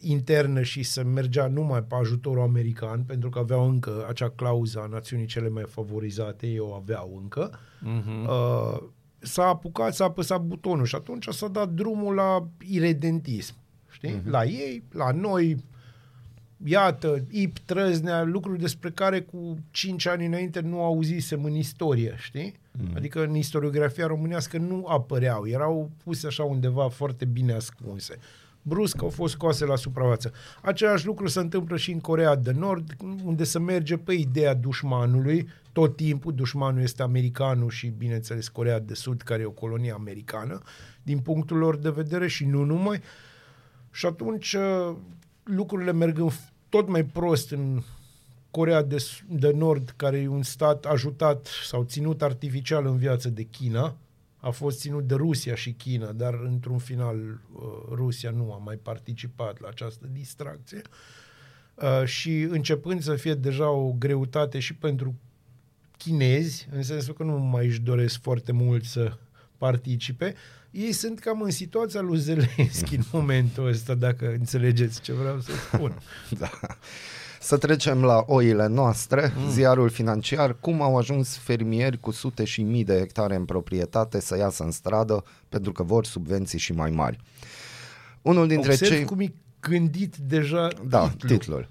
[0.00, 4.86] internă și să mergea numai pe ajutorul american, pentru că aveau încă acea clauză a
[4.86, 8.24] națiunii cele mai favorizate, ei o aveau încă, Mhm.
[8.28, 8.82] uh,
[9.18, 13.54] s-a apucat, s-a apăsat butonul și atunci s-a dat drumul la iredentism.
[13.90, 14.22] Știi?
[14.24, 15.56] La ei, la noi,
[16.64, 22.54] iată, Ip, Trăznea, lucruri despre care cu 5 ani înainte nu auzisem în istorie, știi?
[22.78, 22.92] Mm.
[22.96, 28.18] Adică în istoriografia românească nu apăreau, erau puse așa undeva foarte bine ascunse.
[28.62, 30.32] Brusc au fost scoase la suprafață.
[30.62, 35.48] Același lucru se întâmplă și în Corea de Nord, unde se merge pe ideea dușmanului,
[35.72, 40.60] tot timpul dușmanul este americanul și, bineînțeles, Corea de Sud, care e o colonie americană,
[41.02, 43.00] din punctul lor de vedere și nu numai.
[43.90, 44.96] Și atunci uh,
[45.42, 47.82] lucrurile merg în f- tot mai prost în
[48.56, 53.28] Corea de, S- de Nord, care e un stat ajutat sau ținut artificial în viață
[53.28, 53.96] de China,
[54.36, 58.76] a fost ținut de Rusia și China, dar într-un final uh, Rusia nu a mai
[58.76, 60.82] participat la această distracție.
[61.74, 65.14] Uh, și începând să fie deja o greutate și pentru
[65.96, 69.16] chinezi, în sensul că nu mai își doresc foarte mult să
[69.56, 70.34] participe,
[70.70, 75.52] ei sunt cam în situația lui Zelenski în momentul ăsta, dacă înțelegeți ce vreau să
[75.72, 75.98] spun.
[76.38, 76.50] Da.
[77.40, 79.50] Să trecem la oile noastre, mm.
[79.50, 84.36] ziarul financiar, cum au ajuns fermieri cu sute și mii de hectare în proprietate să
[84.36, 87.18] iasă în stradă pentru că vor subvenții și mai mari.
[88.22, 89.04] Unul dintre Observ cei...
[89.04, 89.34] cum e
[89.68, 91.38] gândit deja Da, titlul.
[91.38, 91.68] titlul.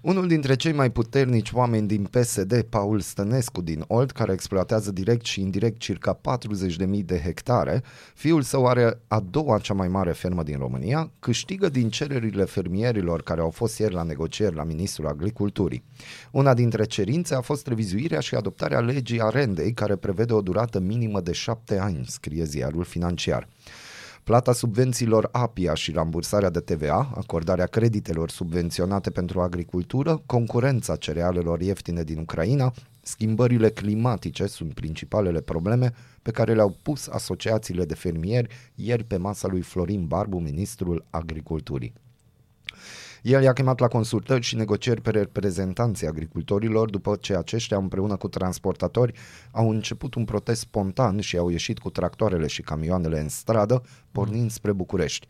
[0.00, 5.24] Unul dintre cei mai puternici oameni din PSD, Paul Stănescu din Olt, care exploatează direct
[5.24, 7.82] și indirect circa 40.000 de hectare,
[8.14, 13.22] fiul său are a doua cea mai mare fermă din România, câștigă din cererile fermierilor
[13.22, 15.82] care au fost ieri la negocieri la Ministrul Agriculturii.
[16.30, 21.20] Una dintre cerințe a fost revizuirea și adoptarea legii arendei, care prevede o durată minimă
[21.20, 23.48] de șapte ani, scrie ziarul financiar.
[24.28, 32.02] Plata subvențiilor APIA și rambursarea de TVA, acordarea creditelor subvenționate pentru agricultură, concurența cerealelor ieftine
[32.02, 32.72] din Ucraina,
[33.02, 39.48] schimbările climatice sunt principalele probleme pe care le-au pus asociațiile de fermieri ieri pe masa
[39.48, 41.92] lui Florin Barbu, ministrul agriculturii.
[43.28, 48.28] El i-a chemat la consultări și negocieri pe reprezentanții agricultorilor după ce aceștia împreună cu
[48.28, 49.12] transportatori
[49.50, 54.50] au început un protest spontan și au ieșit cu tractoarele și camioanele în stradă, pornind
[54.50, 55.26] spre București.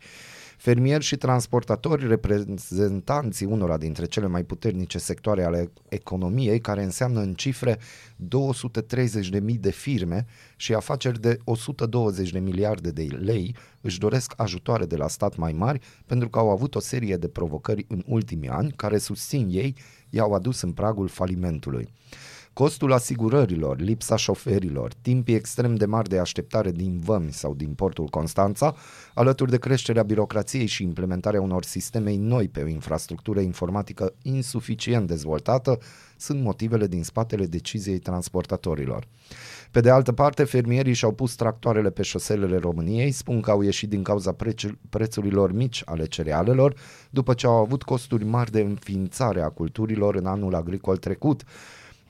[0.59, 7.33] Fermieri și transportatori, reprezentanții unora dintre cele mai puternice sectoare ale economiei, care înseamnă în
[7.33, 14.85] cifre 230.000 de firme și afaceri de 120 de miliarde de lei, își doresc ajutoare
[14.85, 18.49] de la stat mai mari pentru că au avut o serie de provocări în ultimii
[18.49, 19.75] ani, care susțin ei,
[20.09, 21.89] i-au adus în pragul falimentului.
[22.53, 28.07] Costul asigurărilor, lipsa șoferilor, timpii extrem de mari de așteptare din vămi sau din portul
[28.07, 28.75] Constanța,
[29.13, 35.79] alături de creșterea birocrației și implementarea unor sisteme noi pe o infrastructură informatică insuficient dezvoltată,
[36.17, 39.07] sunt motivele din spatele deciziei transportatorilor.
[39.71, 43.89] Pe de altă parte, fermierii și-au pus tractoarele pe șoselele României, spun că au ieșit
[43.89, 46.73] din cauza prece- prețurilor mici ale cerealelor,
[47.09, 51.43] după ce au avut costuri mari de înființare a culturilor în anul agricol trecut,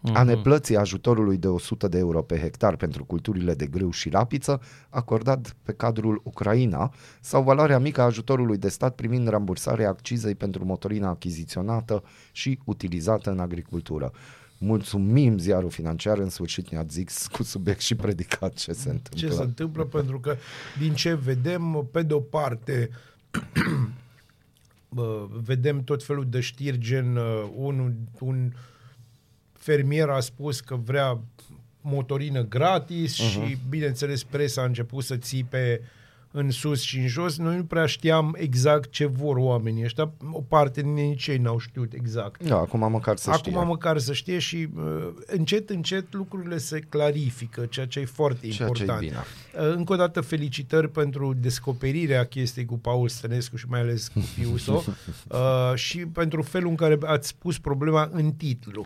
[0.02, 4.62] a neplății ajutorului de 100 de euro pe hectar pentru culturile de grâu și rapiță,
[4.89, 10.66] acordat pe cadrul Ucraina, sau valoarea mică a ajutorului de stat primind rambursarea accizei pentru
[10.66, 14.12] motorina achiziționată și utilizată în agricultură.
[14.58, 19.28] Mulțumim ziarul financiar, în sfârșit ne-a zis cu subiect și predicat ce se întâmplă.
[19.28, 19.84] Ce se întâmplă?
[20.00, 20.36] Pentru că
[20.80, 22.89] din ce vedem, pe de o parte,
[24.95, 28.52] bă, vedem tot felul de știri gen uh, un, un
[29.60, 31.20] fermier a spus că vrea
[31.82, 33.30] motorină gratis uh-huh.
[33.30, 35.82] și, bineînțeles, presa a început să țipe
[36.32, 37.38] în sus și în jos.
[37.38, 40.12] Noi nu prea știam exact ce vor oamenii ăștia.
[40.32, 42.43] O parte din ei nici ei n-au știut exact.
[42.43, 43.64] Da, acum măcar să Acum știe.
[43.64, 48.70] măcar să știe și uh, încet, încet lucrurile se clarifică, ceea ce e foarte Ceea
[48.70, 48.99] ce e important.
[48.99, 49.18] bine.
[49.68, 54.20] Uh, Încă o dată felicitări pentru descoperirea chestiei cu Paul Stănescu și mai ales cu
[54.20, 54.84] fiul său
[55.28, 58.86] uh, și pentru felul în care ați pus problema în titlu.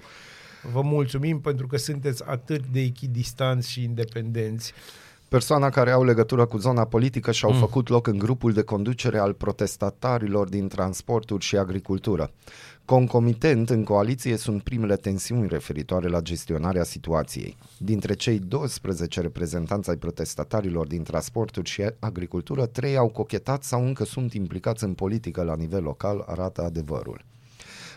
[0.72, 4.74] Vă mulțumim pentru că sunteți atât de echidistanți și independenți.
[5.34, 7.60] Persoana care au legătură cu zona politică și-au mm.
[7.60, 12.32] făcut loc în grupul de conducere al protestatarilor din transporturi și agricultură.
[12.86, 17.58] Concomitent, în coaliție sunt primele tensiuni referitoare la gestionarea situației.
[17.78, 24.06] Dintre cei 12 reprezentanți ai protestatarilor din transporturi și agricultură, trei au cochetat sau încă
[24.06, 27.26] sunt implicați în politică la nivel local, arată adevărul.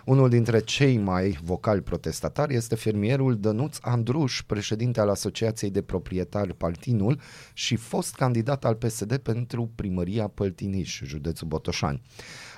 [0.07, 6.55] Unul dintre cei mai vocali protestatari este fermierul Dănuț Andruș, președinte al Asociației de Proprietari
[6.55, 7.21] Paltinul
[7.53, 12.03] și fost candidat al PSD pentru primăria Păltiniș, județul Botoșani.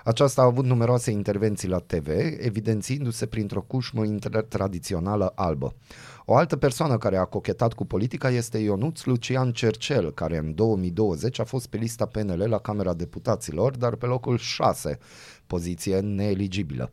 [0.05, 4.05] Aceasta a avut numeroase intervenții la TV, evidențiindu-se printr-o cușmă
[4.49, 5.75] tradițională albă.
[6.25, 11.39] O altă persoană care a cochetat cu politica este Ionuț Lucian Cercel, care în 2020
[11.39, 14.99] a fost pe lista PNL la Camera Deputaților, dar pe locul 6,
[15.47, 16.91] poziție neeligibilă.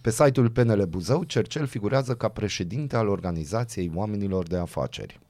[0.00, 5.20] Pe site-ul PNL Buzău, Cercel figurează ca președinte al organizației oamenilor de afaceri.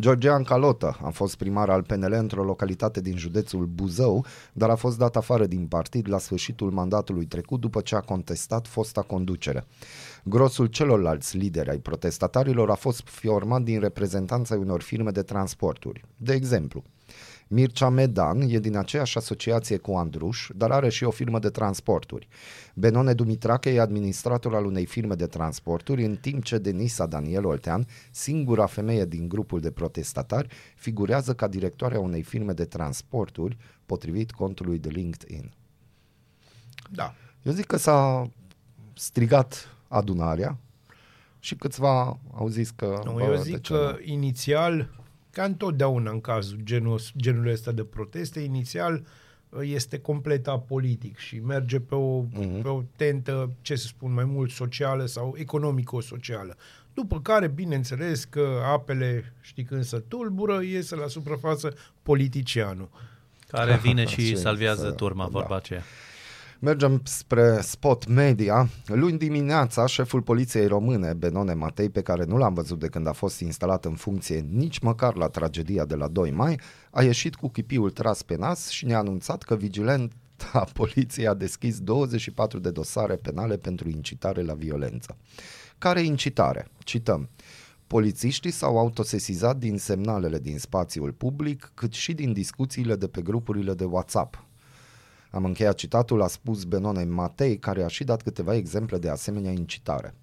[0.00, 4.98] Georgian Calotă a fost primar al PNL într-o localitate din județul Buzău, dar a fost
[4.98, 9.66] dat afară din partid la sfârșitul mandatului trecut după ce a contestat fosta conducere.
[10.24, 16.04] Grosul celorlalți lideri ai protestatarilor a fost format din reprezentanța unor firme de transporturi.
[16.16, 16.84] De exemplu,
[17.48, 22.28] Mircea Medan e din aceeași asociație cu Andruș, dar are și o firmă de transporturi.
[22.74, 27.86] Benone Dumitrache e administrator al unei firme de transporturi, în timp ce Denisa Daniel Oltean,
[28.10, 34.78] singura femeie din grupul de protestatari, figurează ca directoarea unei firme de transporturi, potrivit contului
[34.78, 35.52] de LinkedIn.
[36.90, 37.14] Da.
[37.42, 38.30] Eu zic că s-a
[38.94, 40.58] strigat adunarea
[41.38, 43.00] și câțiva au zis că...
[43.04, 44.12] Nu, bă, eu de zic ce că nu?
[44.12, 44.97] inițial,
[45.38, 49.02] ca întotdeauna în cazul genul, genului ăsta de proteste, inițial
[49.48, 52.62] uh, este complet apolitic și merge pe o, uh-huh.
[52.62, 56.56] pe o tentă, ce să spun, mai mult socială sau economico-socială.
[56.94, 62.88] După care, bineînțeles că apele, știi când se tulbură, iese la suprafață politicianul.
[63.48, 65.30] Care vine și Ce salvează să- turma, da.
[65.30, 65.82] vorba aceea.
[66.60, 68.68] Mergem spre Spot Media.
[68.86, 73.12] Luni dimineața, șeful poliției române, Benone Matei, pe care nu l-am văzut de când a
[73.12, 77.48] fost instalat în funcție nici măcar la tragedia de la 2 mai, a ieșit cu
[77.48, 83.14] chipiul tras pe nas și ne-a anunțat că vigilenta poliției a deschis 24 de dosare
[83.14, 85.16] penale pentru incitare la violență.
[85.78, 86.68] Care incitare?
[86.78, 87.28] Cităm.
[87.86, 93.74] Polițiștii s-au autosesizat din semnalele din spațiul public, cât și din discuțiile de pe grupurile
[93.74, 94.47] de WhatsApp.
[95.30, 99.50] Am încheiat citatul, a spus Benone Matei, care a și dat câteva exemple de asemenea
[99.50, 100.14] incitare.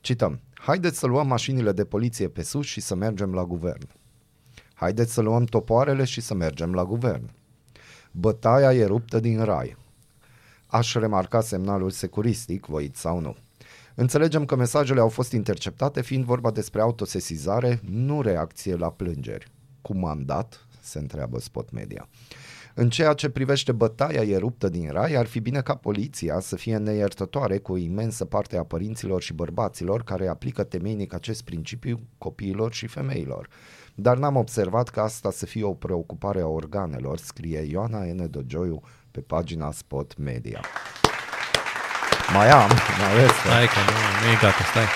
[0.00, 0.40] Cităm.
[0.54, 3.88] Haideți să luăm mașinile de poliție pe sus și să mergem la guvern.
[4.74, 7.30] Haideți să luăm topoarele și să mergem la guvern.
[8.10, 9.76] Bătaia e ruptă din rai.
[10.66, 13.36] Aș remarca semnalul securistic, voit sau nu.
[13.94, 19.50] Înțelegem că mesajele au fost interceptate fiind vorba despre autosesizare, nu reacție la plângeri.
[19.82, 20.66] Cu mandat?
[20.80, 22.08] Se întreabă Spot Media.
[22.74, 26.56] În ceea ce privește bătaia e ruptă din rai, ar fi bine ca poliția să
[26.56, 32.00] fie neiertătoare cu o imensă parte a părinților și bărbaților care aplică temeinic acest principiu
[32.18, 33.48] copiilor și femeilor.
[33.94, 38.30] Dar n-am observat că asta să fie o preocupare a organelor, scrie Ioana N.
[38.30, 40.60] Dogioiu pe pagina Spot Media.
[42.34, 43.34] Mai am, mai aveți.
[43.34, 44.88] Stai că nu, nu e gata, stai.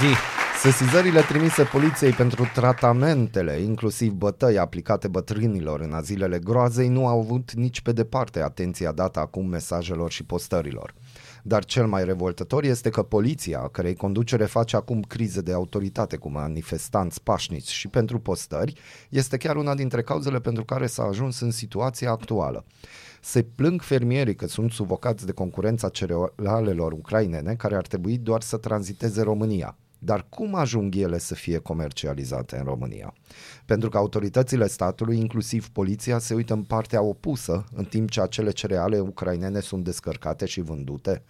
[0.00, 0.33] Zi,
[0.64, 7.52] Sesizările trimise poliției pentru tratamentele, inclusiv bătăi aplicate bătrânilor în azilele groazei, nu au avut
[7.52, 10.94] nici pe departe atenția dată acum mesajelor și postărilor.
[11.42, 16.16] Dar cel mai revoltător este că poliția, a cărei conducere face acum crize de autoritate
[16.16, 21.40] cu manifestanți pașnici și pentru postări, este chiar una dintre cauzele pentru care s-a ajuns
[21.40, 22.64] în situația actuală.
[23.20, 28.56] Se plâng fermierii că sunt sufocați de concurența cerealelor ucrainene care ar trebui doar să
[28.56, 29.76] tranziteze România.
[30.04, 33.14] Dar cum ajung ele să fie comercializate în România?
[33.64, 38.50] Pentru că autoritățile statului, inclusiv poliția, se uită în partea opusă, în timp ce acele
[38.50, 41.22] cereale ucrainene sunt descărcate și vândute.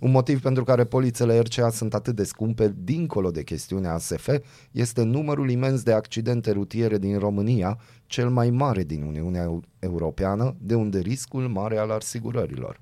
[0.00, 4.28] Un motiv pentru care polițele RCA sunt atât de scumpe, dincolo de chestiunea ASF,
[4.70, 10.56] este numărul imens de accidente rutiere din România, cel mai mare din Uniunea Eu- Europeană,
[10.60, 12.78] de unde riscul mare al asigurărilor.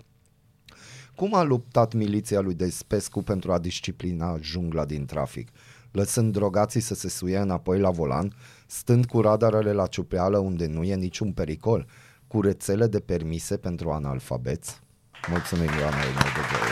[1.17, 5.49] Cum a luptat miliția lui Despescu pentru a disciplina jungla din trafic?
[5.91, 8.33] Lăsând drogații să se suie înapoi la volan,
[8.67, 11.87] stând cu radarele la ciupeală unde nu e niciun pericol,
[12.27, 14.81] cu rețele de permise pentru analfabeți?
[15.29, 16.67] Mulțumim, Ioana Ionel de Geu.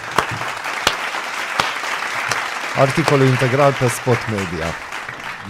[2.77, 4.67] Articolul integral pe Spot Media.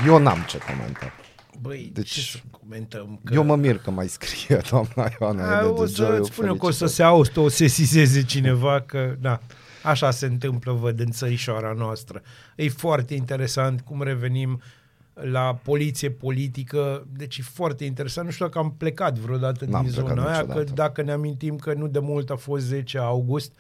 [0.07, 1.22] Eu n-am ce comenta.
[1.63, 3.21] Băi, Deci, ce să comentăm?
[3.25, 3.35] Că...
[3.35, 6.17] Eu mă mir că mai scrie doamna Ioana A, Ionel o de să Geu.
[6.21, 6.93] îți spun eu că o să Felicitări.
[6.93, 9.41] se autosesizeze cineva că, da,
[9.83, 12.23] așa se întâmplă, văd, în țărișoara noastră.
[12.57, 14.61] E foarte interesant cum revenim
[15.15, 18.27] la poliție politică, deci e foarte interesant.
[18.27, 20.73] Nu știu dacă am plecat vreodată N-am din plecat zona aia, că niciodată.
[20.75, 23.53] dacă ne amintim că nu de mult a fost 10 august,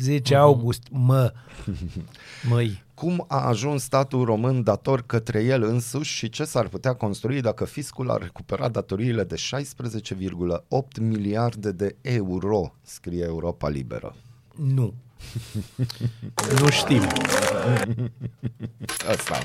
[0.00, 1.32] 10 august, mă,
[2.50, 7.40] măi, Cum a ajuns statul român dator către el însuși și ce s-ar putea construi
[7.40, 14.14] dacă fiscul ar recupera datoriile de 16,8 miliarde de euro, scrie Europa Liberă.
[14.54, 14.94] nu.
[16.60, 17.02] nu știm.
[19.12, 19.44] Asta am.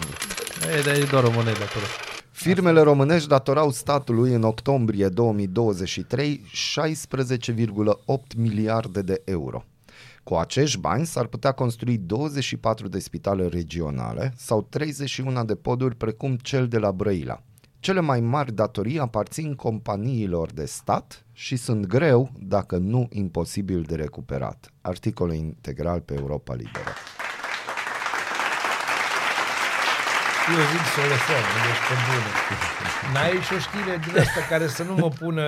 [0.77, 1.85] E, dar e doar o monedă acolo.
[2.31, 6.41] Firmele românești datorau statului în octombrie 2023
[6.85, 9.63] 16,8 miliarde de euro.
[10.25, 16.35] Cu acești bani s-ar putea construi 24 de spitale regionale sau 31 de poduri precum
[16.35, 17.41] cel de la Brăila.
[17.79, 23.95] Cele mai mari datorii aparțin companiilor de stat și sunt greu, dacă nu imposibil de
[23.95, 24.73] recuperat.
[24.81, 26.89] Articol integral pe Europa Liberă.
[30.53, 32.31] Eu zic să o lăsăm, deci pe bune.
[33.13, 35.43] N-ai și o știre din asta care să nu mă pună...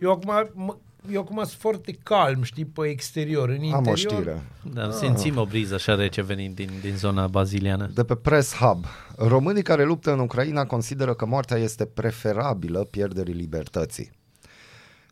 [0.00, 0.76] Eu acum mă,
[1.10, 3.48] eu acum sunt foarte calm, știi, pe exterior.
[3.48, 4.42] În interior, Am o știre.
[4.72, 7.90] Da, simțim o briză așa rece venind din, din zona baziliană.
[7.94, 8.84] De pe Press Hub.
[9.16, 14.10] Românii care luptă în Ucraina consideră că moartea este preferabilă pierderii libertății.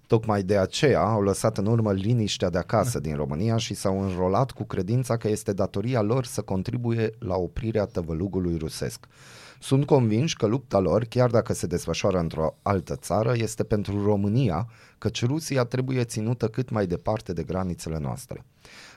[0.07, 4.51] Tocmai de aceea au lăsat în urmă liniștea de acasă din România și s-au înrolat
[4.51, 9.07] cu credința că este datoria lor să contribuie la oprirea tăvălugului rusesc.
[9.65, 14.69] Sunt convinși că lupta lor, chiar dacă se desfășoară într-o altă țară, este pentru România,
[14.99, 18.45] căci Rusia trebuie ținută cât mai departe de granițele noastre.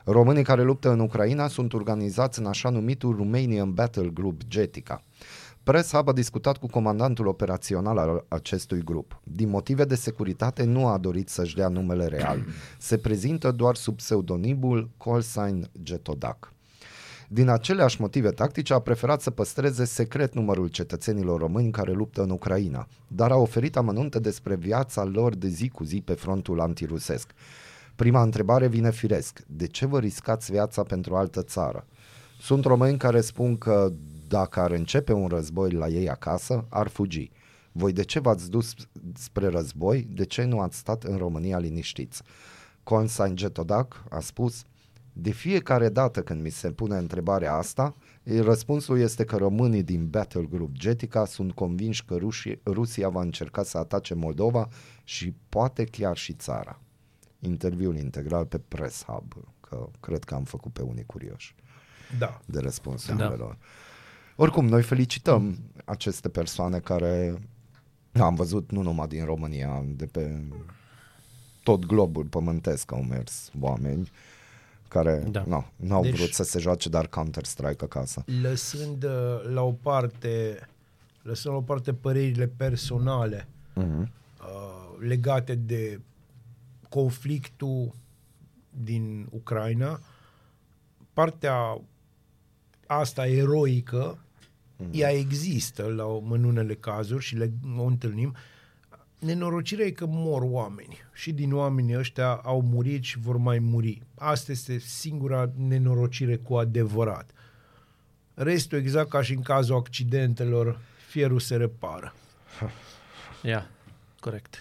[0.05, 5.03] Românii care luptă în Ucraina sunt organizați în așa numitul Romanian Battle Group Getica.
[5.63, 9.21] Press Hub a discutat cu comandantul operațional al acestui grup.
[9.23, 12.45] Din motive de securitate nu a dorit să-și dea numele real.
[12.77, 16.51] Se prezintă doar sub pseudonimul Colsign Getodac.
[17.29, 22.29] Din aceleași motive tactice a preferat să păstreze secret numărul cetățenilor români care luptă în
[22.29, 27.31] Ucraina, dar a oferit amănunte despre viața lor de zi cu zi pe frontul antirusesc.
[27.95, 29.43] Prima întrebare vine firesc.
[29.47, 31.85] De ce vă riscați viața pentru o altă țară?
[32.39, 33.91] Sunt români care spun că
[34.27, 37.31] dacă ar începe un război la ei acasă, ar fugi.
[37.71, 38.73] Voi de ce v-ați dus
[39.13, 40.07] spre război?
[40.11, 42.21] De ce nu ați stat în România liniștiți?
[42.83, 44.63] Consign Getodac a spus,
[45.19, 50.45] de fiecare dată când mi se pune întrebarea asta, răspunsul este că românii din Battle
[50.49, 54.67] Group Getica sunt convinși că Rusia, Rusia va încerca să atace Moldova
[55.03, 56.81] și poate chiar și țara.
[57.39, 61.55] Interviul integral pe Press Hub, că cred că am făcut pe unii curioși
[62.19, 62.39] Da.
[62.45, 63.35] de răspunsurile Da.
[63.35, 63.57] lor.
[64.35, 67.41] Oricum, noi felicităm aceste persoane care
[68.19, 70.41] am văzut nu numai din România, de pe
[71.63, 74.11] tot globul pământesc au mers oameni
[74.87, 75.43] care Da.
[75.47, 78.23] nu, nu au Deci- vrut să se joace dar Counter-Strike acasă.
[78.41, 79.11] Lăsând uh,
[79.53, 80.59] la o parte
[81.21, 84.11] lăsând la o parte părerile personale Mhm.
[84.41, 85.99] uh, legate de
[86.89, 87.95] conflictul
[88.83, 89.99] din Ucraina,
[91.13, 91.81] partea
[92.87, 94.17] asta eroică,
[94.91, 98.35] ea există la, o- în unele cazuri și le, o întâlnim.
[99.19, 104.01] Nenorocirea e că mor oameni și din oamenii ăștia au murit și vor mai muri.
[104.15, 107.31] Asta este singura nenorocire cu adevărat.
[108.33, 110.79] Restul, exact ca și în cazul accidentelor,
[111.09, 112.13] fierul se repară.
[113.43, 113.69] Ia,
[114.19, 114.55] corect.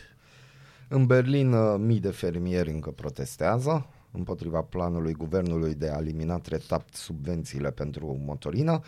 [0.89, 6.89] În Berlin, uh, mii de fermieri încă protestează împotriva planului guvernului de a elimina treptat
[6.93, 8.81] subvențiile pentru motorină.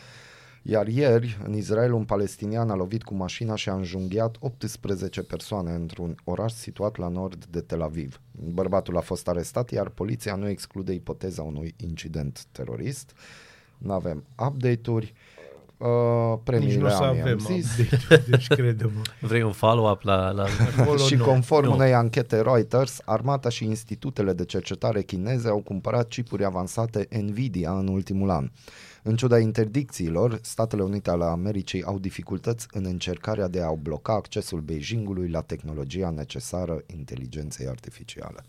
[0.63, 5.73] Iar ieri, în Israel, un palestinian a lovit cu mașina și a înjunghiat 18 persoane
[5.73, 8.21] într-un oraș situat la nord de Tel Aviv.
[8.31, 13.13] Bărbatul a fost arestat, iar poliția nu exclude ipoteza unui incident terorist.
[13.79, 15.15] Nu avem update-uri.
[15.77, 15.87] Uh,
[16.33, 17.79] Nici premiile nu o să AMI, am avem zis.
[17.79, 18.93] update deci credem.
[19.21, 20.31] Vrei un follow-up la...
[20.31, 20.45] la...
[20.79, 21.25] Acolo și nu.
[21.25, 21.75] conform Nu.
[21.75, 27.89] unei anchete Reuters, armata și institutele de cercetare chineze au cumpărat chipuri avansate Nvidia în
[27.89, 28.51] ultimul an.
[29.09, 34.61] În ciuda interdicțiilor, Statele Unite ale Americii au dificultăți în încercarea de a bloca accesul
[34.61, 38.45] Beijingului la tehnologia necesară inteligenței artificiale.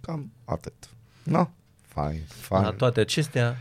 [0.00, 0.72] Cam atât.
[1.22, 1.48] No?
[1.86, 2.62] Fain, fain.
[2.62, 3.56] la toate acestea,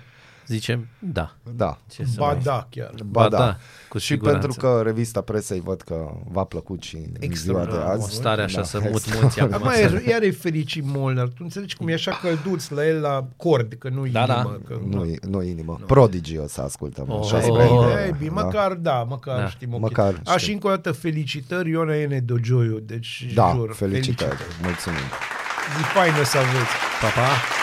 [0.48, 1.36] zicem da.
[1.56, 1.78] Da.
[1.92, 2.40] Ce să Ba mai...
[2.44, 2.92] da, chiar.
[3.06, 3.38] Ba da.
[3.38, 3.58] da,
[3.90, 4.40] cu și siguranță.
[4.40, 7.82] pentru că revista presei văd că v-a plăcut și în ziua de Extraordinar.
[7.88, 8.04] azi.
[8.04, 9.54] O stare așa Da, să mut extra- munții acum.
[9.54, 11.28] Acum iar, iar e fericit Molnar.
[11.28, 14.34] Tu înțelegi cum e așa călduț la el la cord, că nu Da, da.
[14.34, 14.60] inimă.
[14.68, 15.80] Că, Nu, nu inimă.
[15.88, 17.06] Prodigy o să ascultăm.
[17.10, 17.20] Oh.
[17.24, 18.42] așa Ei, spre bine, ideea, Ei, bine, da?
[18.44, 19.48] măcar da, măcar Da.
[19.48, 19.80] știm ok.
[19.80, 20.54] Măcar A, și știm.
[20.54, 24.38] încă o dată felicitări, Iona Ene Dogioiu, deci Da, jur, felicitări.
[24.64, 25.00] Mulțumim.
[25.78, 26.74] Zi faină să aveți.
[27.02, 27.63] Pa, pa!